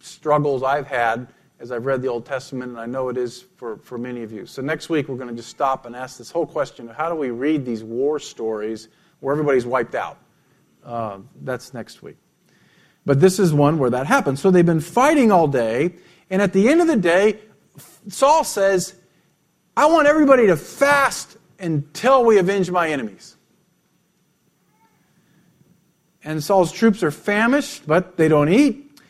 struggles 0.00 0.62
I've 0.62 0.86
had 0.86 1.28
as 1.60 1.70
I've 1.70 1.86
read 1.86 2.02
the 2.02 2.08
Old 2.08 2.26
Testament, 2.26 2.72
and 2.72 2.80
I 2.80 2.86
know 2.86 3.08
it 3.08 3.16
is 3.16 3.42
for, 3.56 3.76
for 3.78 3.96
many 3.96 4.22
of 4.22 4.32
you. 4.32 4.44
So 4.44 4.60
next 4.60 4.88
week, 4.88 5.08
we're 5.08 5.16
going 5.16 5.28
to 5.28 5.34
just 5.34 5.48
stop 5.48 5.86
and 5.86 5.94
ask 5.94 6.18
this 6.18 6.30
whole 6.30 6.46
question 6.46 6.90
of 6.90 6.96
how 6.96 7.08
do 7.08 7.14
we 7.14 7.30
read 7.30 7.64
these 7.64 7.84
war 7.84 8.18
stories 8.18 8.88
where 9.20 9.32
everybody's 9.32 9.64
wiped 9.64 9.94
out? 9.94 10.18
Uh, 10.84 11.18
that's 11.42 11.72
next 11.72 12.02
week. 12.02 12.16
But 13.06 13.20
this 13.20 13.38
is 13.38 13.52
one 13.52 13.78
where 13.78 13.90
that 13.90 14.06
happens. 14.06 14.40
So 14.40 14.50
they've 14.50 14.66
been 14.66 14.80
fighting 14.80 15.30
all 15.30 15.46
day, 15.46 15.94
and 16.28 16.42
at 16.42 16.52
the 16.52 16.68
end 16.68 16.80
of 16.80 16.86
the 16.86 16.96
day, 16.96 17.38
Saul 18.08 18.44
says, 18.44 18.94
I 19.76 19.86
want 19.86 20.06
everybody 20.06 20.46
to 20.46 20.56
fast 20.56 21.36
until 21.58 22.24
we 22.24 22.38
avenge 22.38 22.70
my 22.70 22.90
enemies. 22.90 23.36
And 26.22 26.42
Saul's 26.42 26.72
troops 26.72 27.02
are 27.02 27.10
famished, 27.10 27.86
but 27.86 28.16
they 28.16 28.28
don't 28.28 28.48
eat. 28.48 29.00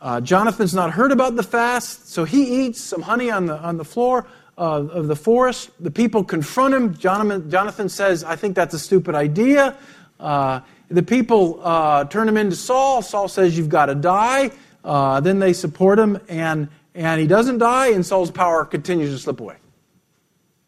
Uh, 0.00 0.20
Jonathan's 0.20 0.74
not 0.74 0.90
heard 0.90 1.12
about 1.12 1.36
the 1.36 1.42
fast, 1.42 2.08
so 2.10 2.24
he 2.24 2.66
eats 2.66 2.80
some 2.80 3.02
honey 3.02 3.30
on 3.30 3.46
the, 3.46 3.56
on 3.56 3.76
the 3.76 3.84
floor 3.84 4.26
uh, 4.58 4.84
of 4.84 5.08
the 5.08 5.16
forest. 5.16 5.70
The 5.80 5.90
people 5.90 6.24
confront 6.24 6.74
him. 6.74 6.96
Jonathan, 6.96 7.50
Jonathan 7.50 7.88
says, 7.88 8.24
I 8.24 8.36
think 8.36 8.56
that's 8.56 8.74
a 8.74 8.78
stupid 8.78 9.14
idea. 9.14 9.76
Uh, 10.18 10.60
the 10.88 11.02
people 11.02 11.60
uh, 11.62 12.04
turn 12.04 12.28
him 12.28 12.36
into 12.36 12.56
Saul. 12.56 13.02
Saul 13.02 13.28
says, 13.28 13.56
You've 13.56 13.68
got 13.68 13.86
to 13.86 13.94
die. 13.94 14.50
Uh, 14.84 15.20
then 15.20 15.38
they 15.38 15.52
support 15.52 15.98
him, 15.98 16.20
and, 16.28 16.68
and 16.94 17.20
he 17.20 17.26
doesn't 17.26 17.58
die, 17.58 17.88
and 17.88 18.04
Saul's 18.04 18.30
power 18.30 18.64
continues 18.64 19.10
to 19.10 19.18
slip 19.18 19.40
away. 19.40 19.56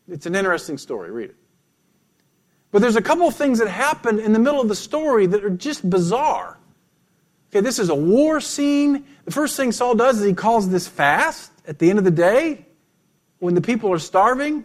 It's 0.09 0.27
an 0.27 0.35
interesting 0.35 0.79
story. 0.79 1.11
Read 1.11 1.31
it. 1.31 1.37
But 2.71 2.83
there's 2.83 2.97
a 2.97 3.03
couple 3.03 3.27
of 3.27 3.35
things 3.35 3.59
that 3.59 3.69
happen 3.69 4.19
in 4.19 4.33
the 4.33 4.38
middle 4.38 4.61
of 4.61 4.69
the 4.69 4.75
story 4.75 5.27
that 5.27 5.45
are 5.45 5.51
just 5.51 5.88
bizarre. 5.88 6.59
Okay, 7.51 7.61
this 7.61 7.79
is 7.79 7.88
a 7.88 7.95
war 7.95 8.40
scene. 8.40 9.07
The 9.25 9.31
first 9.31 9.57
thing 9.57 9.73
Saul 9.73 9.95
does 9.95 10.19
is 10.21 10.27
he 10.27 10.35
calls 10.35 10.69
this 10.69 10.87
fast 10.87 11.53
at 11.66 11.79
the 11.79 11.88
end 11.88 11.99
of 11.99 12.05
the 12.05 12.11
day 12.11 12.66
when 13.38 13.55
the 13.55 13.61
people 13.61 13.92
are 13.92 13.99
starving. 13.99 14.64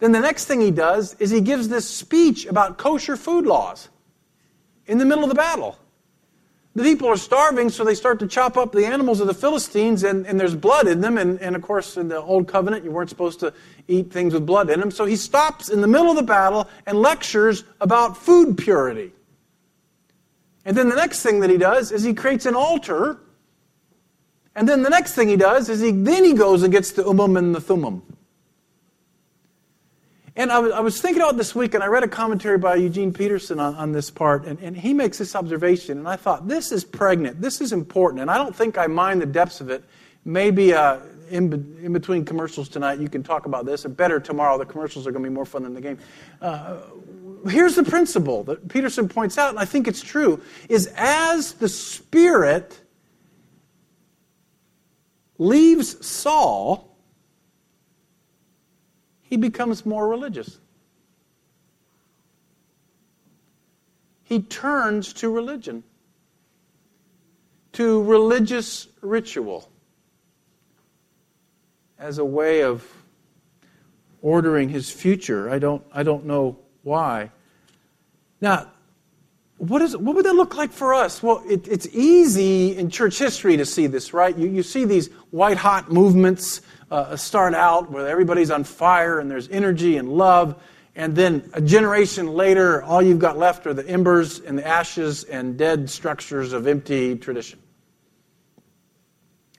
Then 0.00 0.12
the 0.12 0.20
next 0.20 0.46
thing 0.46 0.60
he 0.60 0.70
does 0.70 1.14
is 1.18 1.30
he 1.30 1.40
gives 1.40 1.68
this 1.68 1.88
speech 1.88 2.46
about 2.46 2.78
kosher 2.78 3.16
food 3.16 3.46
laws 3.46 3.88
in 4.86 4.98
the 4.98 5.04
middle 5.04 5.24
of 5.24 5.28
the 5.28 5.34
battle. 5.34 5.78
The 6.76 6.84
people 6.84 7.08
are 7.08 7.16
starving, 7.16 7.68
so 7.68 7.84
they 7.84 7.96
start 7.96 8.20
to 8.20 8.28
chop 8.28 8.56
up 8.56 8.70
the 8.70 8.86
animals 8.86 9.20
of 9.20 9.26
the 9.26 9.34
Philistines, 9.34 10.04
and, 10.04 10.24
and 10.24 10.38
there's 10.38 10.54
blood 10.54 10.86
in 10.86 11.00
them. 11.00 11.18
And, 11.18 11.40
and 11.40 11.56
of 11.56 11.62
course, 11.62 11.96
in 11.96 12.08
the 12.08 12.20
Old 12.20 12.46
Covenant, 12.46 12.84
you 12.84 12.92
weren't 12.92 13.10
supposed 13.10 13.40
to 13.40 13.52
eat 13.88 14.12
things 14.12 14.34
with 14.34 14.46
blood 14.46 14.70
in 14.70 14.78
them. 14.78 14.92
So 14.92 15.04
he 15.04 15.16
stops 15.16 15.68
in 15.68 15.80
the 15.80 15.88
middle 15.88 16.10
of 16.10 16.16
the 16.16 16.22
battle 16.22 16.68
and 16.86 17.00
lectures 17.00 17.64
about 17.80 18.16
food 18.16 18.56
purity. 18.56 19.12
And 20.64 20.76
then 20.76 20.88
the 20.88 20.96
next 20.96 21.22
thing 21.22 21.40
that 21.40 21.50
he 21.50 21.58
does 21.58 21.90
is 21.90 22.04
he 22.04 22.14
creates 22.14 22.46
an 22.46 22.54
altar. 22.54 23.18
And 24.54 24.68
then 24.68 24.82
the 24.82 24.90
next 24.90 25.14
thing 25.14 25.28
he 25.28 25.36
does 25.36 25.68
is 25.68 25.80
he 25.80 25.90
then 25.90 26.24
he 26.24 26.34
goes 26.34 26.62
and 26.62 26.70
gets 26.70 26.92
the 26.92 27.02
Urim 27.02 27.36
and 27.36 27.52
the 27.52 27.60
Thummim. 27.60 28.02
And 30.40 30.50
I 30.50 30.58
was, 30.58 30.72
I 30.72 30.80
was 30.80 30.98
thinking 31.02 31.20
about 31.20 31.36
this 31.36 31.54
week, 31.54 31.74
and 31.74 31.84
I 31.84 31.88
read 31.88 32.02
a 32.02 32.08
commentary 32.08 32.56
by 32.56 32.76
Eugene 32.76 33.12
Peterson 33.12 33.60
on, 33.60 33.74
on 33.74 33.92
this 33.92 34.08
part, 34.10 34.46
and, 34.46 34.58
and 34.60 34.74
he 34.74 34.94
makes 34.94 35.18
this 35.18 35.36
observation, 35.36 35.98
and 35.98 36.08
I 36.08 36.16
thought, 36.16 36.48
this 36.48 36.72
is 36.72 36.82
pregnant, 36.82 37.42
this 37.42 37.60
is 37.60 37.74
important, 37.74 38.22
and 38.22 38.30
I 38.30 38.38
don't 38.38 38.56
think 38.56 38.78
I 38.78 38.86
mined 38.86 39.20
the 39.20 39.26
depths 39.26 39.60
of 39.60 39.68
it. 39.68 39.84
Maybe 40.24 40.72
uh, 40.72 41.00
in, 41.28 41.76
in 41.82 41.92
between 41.92 42.24
commercials 42.24 42.70
tonight, 42.70 43.00
you 43.00 43.08
can 43.10 43.22
talk 43.22 43.44
about 43.44 43.66
this, 43.66 43.84
and 43.84 43.94
better 43.94 44.18
tomorrow, 44.18 44.56
the 44.56 44.64
commercials 44.64 45.06
are 45.06 45.12
going 45.12 45.22
to 45.22 45.28
be 45.28 45.34
more 45.34 45.44
fun 45.44 45.62
than 45.62 45.74
the 45.74 45.80
game. 45.82 45.98
Uh, 46.40 46.78
here's 47.46 47.74
the 47.74 47.84
principle 47.84 48.42
that 48.44 48.66
Peterson 48.66 49.10
points 49.10 49.36
out, 49.36 49.50
and 49.50 49.58
I 49.58 49.66
think 49.66 49.86
it's 49.86 50.00
true, 50.00 50.40
is 50.70 50.90
as 50.96 51.52
the 51.52 51.68
Spirit 51.68 52.80
leaves 55.36 56.02
Saul, 56.06 56.89
he 59.30 59.36
becomes 59.36 59.86
more 59.86 60.08
religious. 60.08 60.58
He 64.24 64.42
turns 64.42 65.12
to 65.14 65.30
religion, 65.30 65.84
to 67.72 68.02
religious 68.02 68.88
ritual 69.00 69.70
as 71.98 72.18
a 72.18 72.24
way 72.24 72.62
of 72.62 72.84
ordering 74.20 74.68
his 74.68 74.90
future. 74.90 75.48
I 75.48 75.60
don't, 75.60 75.84
I 75.92 76.02
don't 76.02 76.26
know 76.26 76.58
why. 76.82 77.30
Now, 78.40 78.70
what, 79.58 79.82
is, 79.82 79.96
what 79.96 80.16
would 80.16 80.24
that 80.24 80.34
look 80.34 80.56
like 80.56 80.72
for 80.72 80.94
us? 80.94 81.22
Well, 81.22 81.42
it, 81.48 81.68
it's 81.68 81.86
easy 81.92 82.76
in 82.76 82.90
church 82.90 83.18
history 83.18 83.56
to 83.58 83.66
see 83.66 83.86
this, 83.86 84.12
right? 84.12 84.36
You, 84.36 84.48
you 84.48 84.62
see 84.62 84.84
these 84.84 85.08
white 85.30 85.58
hot 85.58 85.92
movements 85.92 86.62
uh, 86.90 87.16
start 87.16 87.54
out 87.54 87.90
where 87.90 88.06
everybody's 88.08 88.50
on 88.50 88.64
fire 88.64 89.20
and 89.20 89.30
there's 89.30 89.48
energy 89.48 89.96
and 89.96 90.08
love. 90.08 90.60
And 90.96 91.14
then 91.14 91.48
a 91.54 91.60
generation 91.60 92.28
later, 92.28 92.82
all 92.82 93.00
you've 93.00 93.20
got 93.20 93.38
left 93.38 93.66
are 93.66 93.74
the 93.74 93.88
embers 93.88 94.40
and 94.40 94.58
the 94.58 94.66
ashes 94.66 95.24
and 95.24 95.56
dead 95.56 95.88
structures 95.88 96.52
of 96.52 96.66
empty 96.66 97.16
tradition. 97.16 97.60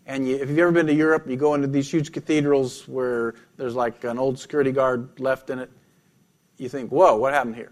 And 0.05 0.27
you, 0.27 0.35
if 0.35 0.49
you've 0.49 0.59
ever 0.59 0.71
been 0.71 0.87
to 0.87 0.93
Europe, 0.93 1.27
you 1.27 1.37
go 1.37 1.53
into 1.53 1.67
these 1.67 1.89
huge 1.89 2.11
cathedrals 2.11 2.87
where 2.87 3.35
there's 3.55 3.75
like 3.75 4.03
an 4.03 4.19
old 4.19 4.37
security 4.37 4.71
guard 4.71 5.19
left 5.19 5.49
in 5.49 5.59
it. 5.59 5.71
You 6.57 6.67
think, 6.67 6.91
whoa, 6.91 7.15
what 7.15 7.33
happened 7.33 7.55
here? 7.55 7.71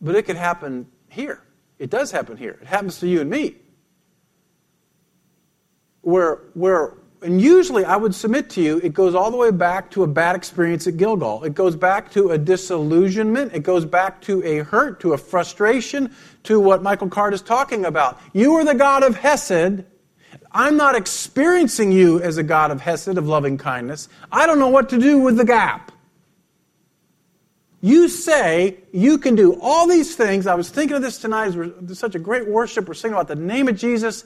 But 0.00 0.16
it 0.16 0.22
could 0.22 0.36
happen 0.36 0.88
here. 1.08 1.40
It 1.78 1.88
does 1.88 2.10
happen 2.10 2.36
here. 2.36 2.58
It 2.60 2.66
happens 2.66 2.98
to 2.98 3.06
you 3.06 3.20
and 3.20 3.30
me 3.30 3.56
where, 6.04 6.36
where 6.54 6.94
and 7.24 7.40
usually 7.40 7.84
I 7.84 7.96
would 7.96 8.14
submit 8.14 8.50
to 8.50 8.62
you, 8.62 8.78
it 8.82 8.92
goes 8.92 9.14
all 9.14 9.30
the 9.30 9.36
way 9.36 9.50
back 9.50 9.90
to 9.92 10.02
a 10.02 10.06
bad 10.06 10.36
experience 10.36 10.86
at 10.86 10.98
Gilgal. 10.98 11.42
It 11.44 11.54
goes 11.54 11.74
back 11.74 12.10
to 12.12 12.30
a 12.30 12.38
disillusionment. 12.38 13.54
It 13.54 13.62
goes 13.62 13.86
back 13.86 14.20
to 14.22 14.44
a 14.44 14.58
hurt, 14.58 15.00
to 15.00 15.14
a 15.14 15.18
frustration, 15.18 16.14
to 16.44 16.60
what 16.60 16.82
Michael 16.82 17.08
Card 17.08 17.32
is 17.32 17.40
talking 17.40 17.86
about. 17.86 18.20
You 18.34 18.54
are 18.56 18.64
the 18.64 18.74
God 18.74 19.02
of 19.02 19.16
Hesed. 19.16 19.84
I'm 20.52 20.76
not 20.76 20.94
experiencing 20.94 21.92
you 21.92 22.20
as 22.20 22.36
a 22.36 22.42
God 22.42 22.70
of 22.70 22.82
Hesed, 22.82 23.16
of 23.16 23.26
loving 23.26 23.56
kindness. 23.56 24.08
I 24.30 24.46
don't 24.46 24.58
know 24.58 24.68
what 24.68 24.90
to 24.90 24.98
do 24.98 25.18
with 25.18 25.38
the 25.38 25.46
gap. 25.46 25.92
You 27.80 28.08
say 28.08 28.78
you 28.92 29.18
can 29.18 29.34
do 29.34 29.58
all 29.60 29.86
these 29.86 30.14
things. 30.14 30.46
I 30.46 30.54
was 30.54 30.68
thinking 30.68 30.96
of 30.96 31.02
this 31.02 31.18
tonight. 31.18 31.54
It's 31.54 31.98
such 31.98 32.14
a 32.14 32.18
great 32.18 32.48
worship. 32.48 32.86
We're 32.86 32.94
singing 32.94 33.14
about 33.14 33.28
the 33.28 33.34
name 33.34 33.68
of 33.68 33.76
Jesus. 33.76 34.24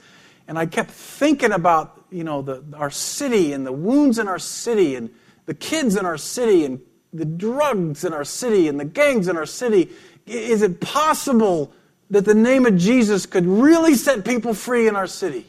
And 0.48 0.58
I 0.58 0.66
kept 0.66 0.90
thinking 0.90 1.52
about, 1.52 2.04
you 2.10 2.24
know, 2.24 2.42
the, 2.42 2.64
our 2.74 2.90
city 2.90 3.52
and 3.52 3.64
the 3.64 3.72
wounds 3.72 4.18
in 4.18 4.26
our 4.26 4.40
city 4.40 4.96
and 4.96 5.10
the 5.46 5.54
kids 5.54 5.94
in 5.94 6.04
our 6.04 6.18
city 6.18 6.64
and 6.64 6.80
the 7.12 7.24
drugs 7.24 8.04
in 8.04 8.12
our 8.12 8.24
city 8.24 8.66
and 8.66 8.80
the 8.80 8.84
gangs 8.84 9.28
in 9.28 9.36
our 9.36 9.46
city. 9.46 9.90
Is 10.26 10.62
it 10.62 10.80
possible 10.80 11.72
that 12.10 12.24
the 12.24 12.34
name 12.34 12.66
of 12.66 12.76
Jesus 12.76 13.26
could 13.26 13.46
really 13.46 13.94
set 13.94 14.24
people 14.24 14.54
free 14.54 14.88
in 14.88 14.96
our 14.96 15.06
city. 15.06 15.46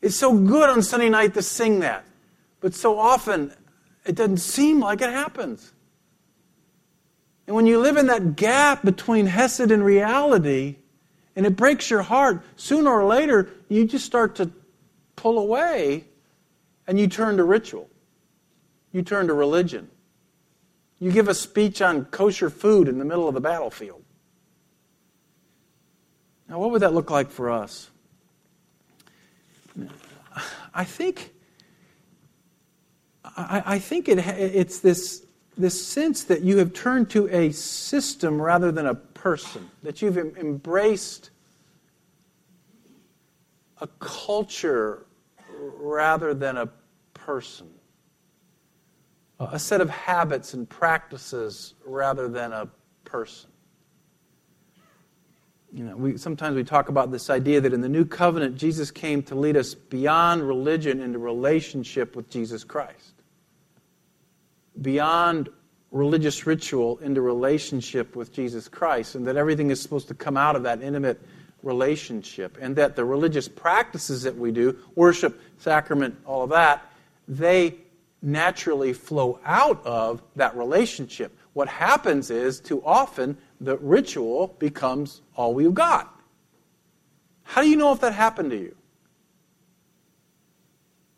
It's 0.00 0.16
so 0.16 0.36
good 0.36 0.70
on 0.70 0.82
Sunday 0.82 1.08
night 1.08 1.34
to 1.34 1.42
sing 1.42 1.80
that, 1.80 2.04
but 2.60 2.74
so 2.74 2.98
often 2.98 3.52
it 4.04 4.14
doesn't 4.14 4.38
seem 4.38 4.80
like 4.80 5.02
it 5.02 5.10
happens. 5.10 5.72
And 7.46 7.54
when 7.54 7.66
you 7.66 7.78
live 7.80 7.96
in 7.96 8.06
that 8.06 8.36
gap 8.36 8.84
between 8.84 9.26
Hesed 9.26 9.70
and 9.70 9.84
reality, 9.84 10.76
and 11.36 11.44
it 11.44 11.54
breaks 11.54 11.90
your 11.90 12.02
heart, 12.02 12.42
sooner 12.56 12.90
or 12.90 13.04
later 13.04 13.50
you 13.68 13.84
just 13.84 14.06
start 14.06 14.34
to 14.36 14.50
pull 15.14 15.38
away 15.38 16.06
and 16.86 16.98
you 16.98 17.06
turn 17.06 17.36
to 17.36 17.44
ritual. 17.44 17.88
You 18.90 19.02
turn 19.02 19.26
to 19.26 19.34
religion. 19.34 19.90
You 20.98 21.12
give 21.12 21.28
a 21.28 21.34
speech 21.34 21.82
on 21.82 22.06
kosher 22.06 22.48
food 22.48 22.88
in 22.88 22.98
the 22.98 23.04
middle 23.04 23.28
of 23.28 23.34
the 23.34 23.40
battlefield. 23.40 24.02
Now, 26.48 26.58
what 26.58 26.70
would 26.70 26.82
that 26.82 26.94
look 26.94 27.10
like 27.10 27.30
for 27.30 27.50
us? 27.50 27.90
I 30.72 30.84
think, 30.84 31.32
I, 33.36 33.78
think 33.78 34.08
it, 34.08 34.18
it's 34.18 34.78
this, 34.78 35.26
this 35.58 35.86
sense 35.86 36.24
that 36.24 36.42
you 36.42 36.58
have 36.58 36.72
turned 36.72 37.10
to 37.10 37.28
a 37.28 37.50
system 37.52 38.40
rather 38.40 38.70
than 38.70 38.86
a 38.86 38.94
person, 39.26 39.68
that 39.82 40.00
you've 40.00 40.18
embraced 40.18 41.30
a 43.80 43.88
culture 43.98 45.04
rather 45.58 46.32
than 46.32 46.56
a 46.58 46.68
person, 47.12 47.68
uh. 49.40 49.48
a 49.50 49.58
set 49.58 49.80
of 49.80 49.90
habits 49.90 50.54
and 50.54 50.70
practices 50.70 51.74
rather 51.84 52.28
than 52.28 52.52
a 52.52 52.68
person. 53.04 53.50
You 55.72 55.82
know, 55.82 55.96
we, 55.96 56.16
sometimes 56.16 56.54
we 56.54 56.62
talk 56.62 56.88
about 56.88 57.10
this 57.10 57.28
idea 57.28 57.60
that 57.62 57.72
in 57.72 57.80
the 57.80 57.88
new 57.88 58.04
covenant, 58.04 58.56
Jesus 58.56 58.92
came 58.92 59.24
to 59.24 59.34
lead 59.34 59.56
us 59.56 59.74
beyond 59.74 60.46
religion 60.46 61.00
into 61.00 61.18
relationship 61.18 62.14
with 62.14 62.30
Jesus 62.30 62.62
Christ. 62.62 63.14
Beyond 64.80 65.48
religious 65.96 66.46
ritual 66.46 66.98
into 66.98 67.20
relationship 67.20 68.14
with 68.14 68.32
Jesus 68.32 68.68
Christ, 68.68 69.14
and 69.14 69.26
that 69.26 69.36
everything 69.36 69.70
is 69.70 69.80
supposed 69.80 70.08
to 70.08 70.14
come 70.14 70.36
out 70.36 70.54
of 70.54 70.62
that 70.64 70.82
intimate 70.82 71.20
relationship, 71.62 72.58
and 72.60 72.76
that 72.76 72.94
the 72.94 73.04
religious 73.04 73.48
practices 73.48 74.22
that 74.22 74.36
we 74.36 74.52
do, 74.52 74.76
worship, 74.94 75.40
sacrament, 75.58 76.16
all 76.26 76.44
of 76.44 76.50
that, 76.50 76.84
they 77.26 77.74
naturally 78.22 78.92
flow 78.92 79.40
out 79.44 79.84
of 79.84 80.22
that 80.36 80.56
relationship. 80.56 81.36
What 81.54 81.68
happens 81.68 82.30
is, 82.30 82.60
too 82.60 82.84
often, 82.84 83.36
the 83.60 83.78
ritual 83.78 84.54
becomes 84.58 85.22
all 85.34 85.54
we've 85.54 85.74
got. 85.74 86.12
How 87.42 87.62
do 87.62 87.68
you 87.68 87.76
know 87.76 87.92
if 87.92 88.00
that 88.00 88.12
happened 88.12 88.50
to 88.50 88.56
you? 88.58 88.76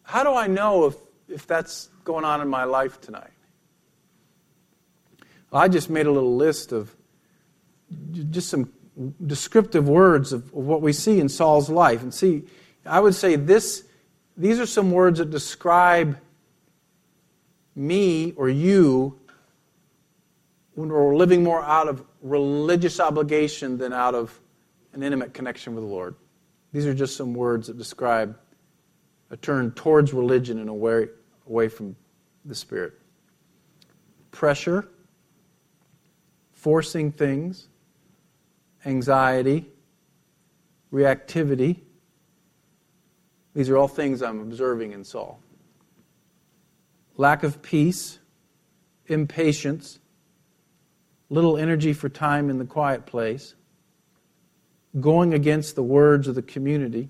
How 0.03 0.23
do 0.23 0.35
I 0.35 0.47
know 0.47 0.87
if, 0.87 0.97
if 1.29 1.47
that's 1.47 1.91
going 2.05 2.25
on 2.25 2.41
in 2.41 2.49
my 2.49 2.65
life 2.65 3.01
tonight? 3.01 3.33
I 5.53 5.69
just 5.69 5.89
made 5.89 6.07
a 6.07 6.11
little 6.11 6.37
list 6.37 6.73
of 6.73 6.95
just 8.31 8.51
some 8.51 8.73
descriptive 9.27 9.89
words 9.89 10.33
of, 10.33 10.45
of 10.47 10.67
what 10.67 10.83
we 10.83 10.93
see 10.93 11.21
in 11.21 11.29
Saul's 11.29 11.71
life. 11.71 12.03
And 12.03 12.13
see, 12.13 12.45
I 12.85 13.01
would 13.01 13.15
say 13.15 13.37
this, 13.37 13.85
these 14.37 14.61
are 14.61 14.67
some 14.67 14.91
words 14.91 15.19
that 15.19 15.31
describe 15.31 16.19
me 17.75 18.33
or 18.33 18.49
you 18.49 19.19
when 20.75 20.89
we're 20.89 21.17
living 21.17 21.43
more 21.43 21.63
out 21.63 21.89
of 21.89 22.05
religious 22.23 23.01
obligation 23.01 23.79
than 23.79 23.93
out 23.93 24.15
of 24.15 24.39
an 24.93 25.03
intimate 25.03 25.33
connection 25.33 25.75
with 25.75 25.85
the 25.85 25.91
Lord. 25.91 26.15
These 26.73 26.87
are 26.87 26.95
just 26.95 27.17
some 27.17 27.35
words 27.35 27.69
that 27.69 27.79
describe 27.79 28.39
a 29.31 29.37
turn 29.37 29.73
towards 29.73 30.13
religion 30.13 30.59
and 30.59 30.69
away, 30.69 31.09
away 31.49 31.69
from 31.69 31.97
the 32.45 32.55
Spirit. 32.55 32.95
Pressure, 34.31 34.89
forcing 36.59 37.13
things, 37.13 37.69
anxiety, 38.85 39.65
reactivity. 40.93 41.79
These 43.55 43.71
are 43.71 43.77
all 43.77 43.87
things 43.87 44.23
I'm 44.23 44.41
observing 44.41 44.91
in 44.91 45.05
Saul. 45.05 45.39
Lack 47.17 47.45
of 47.45 47.63
peace, 47.63 48.19
impatience, 49.07 50.01
little 51.31 51.57
energy 51.57 51.93
for 51.93 52.09
time 52.09 52.51
in 52.51 52.59
the 52.59 52.65
quiet 52.65 53.07
place, 53.07 53.55
going 55.01 55.35
against 55.35 55.77
the 55.77 55.83
words 55.85 56.27
of 56.27 56.35
the 56.35 56.43
community, 56.43 57.09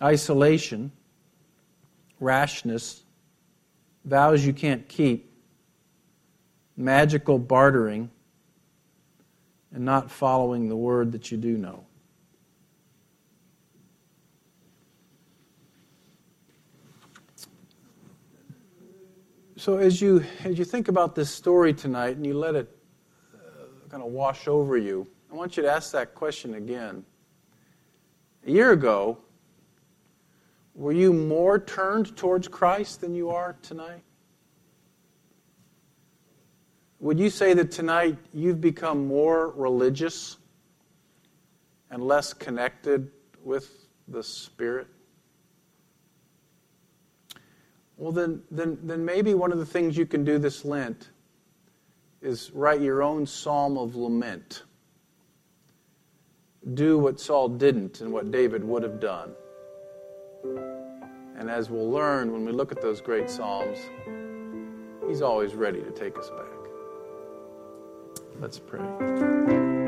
isolation, 0.00 0.92
rashness, 2.20 3.02
vows 4.04 4.46
you 4.46 4.52
can't 4.52 4.86
keep, 4.88 5.33
magical 6.76 7.38
bartering, 7.38 8.10
and 9.72 9.84
not 9.84 10.10
following 10.10 10.68
the 10.68 10.76
word 10.76 11.12
that 11.12 11.30
you 11.30 11.36
do 11.36 11.56
know. 11.56 11.84
So 19.56 19.78
as 19.78 20.00
you 20.00 20.22
as 20.44 20.58
you 20.58 20.64
think 20.64 20.88
about 20.88 21.14
this 21.14 21.30
story 21.30 21.72
tonight 21.72 22.16
and 22.16 22.26
you 22.26 22.34
let 22.34 22.54
it 22.54 22.76
uh, 23.34 23.88
kind 23.88 24.02
of 24.02 24.10
wash 24.10 24.46
over 24.46 24.76
you, 24.76 25.06
I 25.32 25.34
want 25.34 25.56
you 25.56 25.62
to 25.62 25.72
ask 25.72 25.90
that 25.92 26.14
question 26.14 26.54
again. 26.54 27.04
A 28.46 28.50
year 28.50 28.72
ago, 28.72 29.16
were 30.74 30.92
you 30.92 31.12
more 31.12 31.58
turned 31.58 32.14
towards 32.14 32.46
Christ 32.46 33.00
than 33.00 33.14
you 33.14 33.30
are 33.30 33.56
tonight? 33.62 34.02
Would 37.04 37.20
you 37.20 37.28
say 37.28 37.52
that 37.52 37.70
tonight 37.70 38.16
you've 38.32 38.62
become 38.62 39.06
more 39.06 39.50
religious 39.50 40.38
and 41.90 42.02
less 42.02 42.32
connected 42.32 43.10
with 43.42 43.88
the 44.08 44.22
Spirit? 44.22 44.86
Well, 47.98 48.10
then, 48.10 48.40
then, 48.50 48.78
then 48.82 49.04
maybe 49.04 49.34
one 49.34 49.52
of 49.52 49.58
the 49.58 49.66
things 49.66 49.98
you 49.98 50.06
can 50.06 50.24
do 50.24 50.38
this 50.38 50.64
Lent 50.64 51.10
is 52.22 52.50
write 52.52 52.80
your 52.80 53.02
own 53.02 53.26
psalm 53.26 53.76
of 53.76 53.96
lament. 53.96 54.62
Do 56.72 56.96
what 56.96 57.20
Saul 57.20 57.50
didn't 57.50 58.00
and 58.00 58.14
what 58.14 58.30
David 58.30 58.64
would 58.64 58.82
have 58.82 58.98
done. 58.98 59.34
And 61.36 61.50
as 61.50 61.68
we'll 61.68 61.90
learn 61.90 62.32
when 62.32 62.46
we 62.46 62.52
look 62.52 62.72
at 62.72 62.80
those 62.80 63.02
great 63.02 63.28
psalms, 63.28 63.76
he's 65.06 65.20
always 65.20 65.54
ready 65.54 65.82
to 65.82 65.90
take 65.90 66.18
us 66.18 66.30
back. 66.30 66.53
Let's 68.40 68.58
pray. 68.58 69.83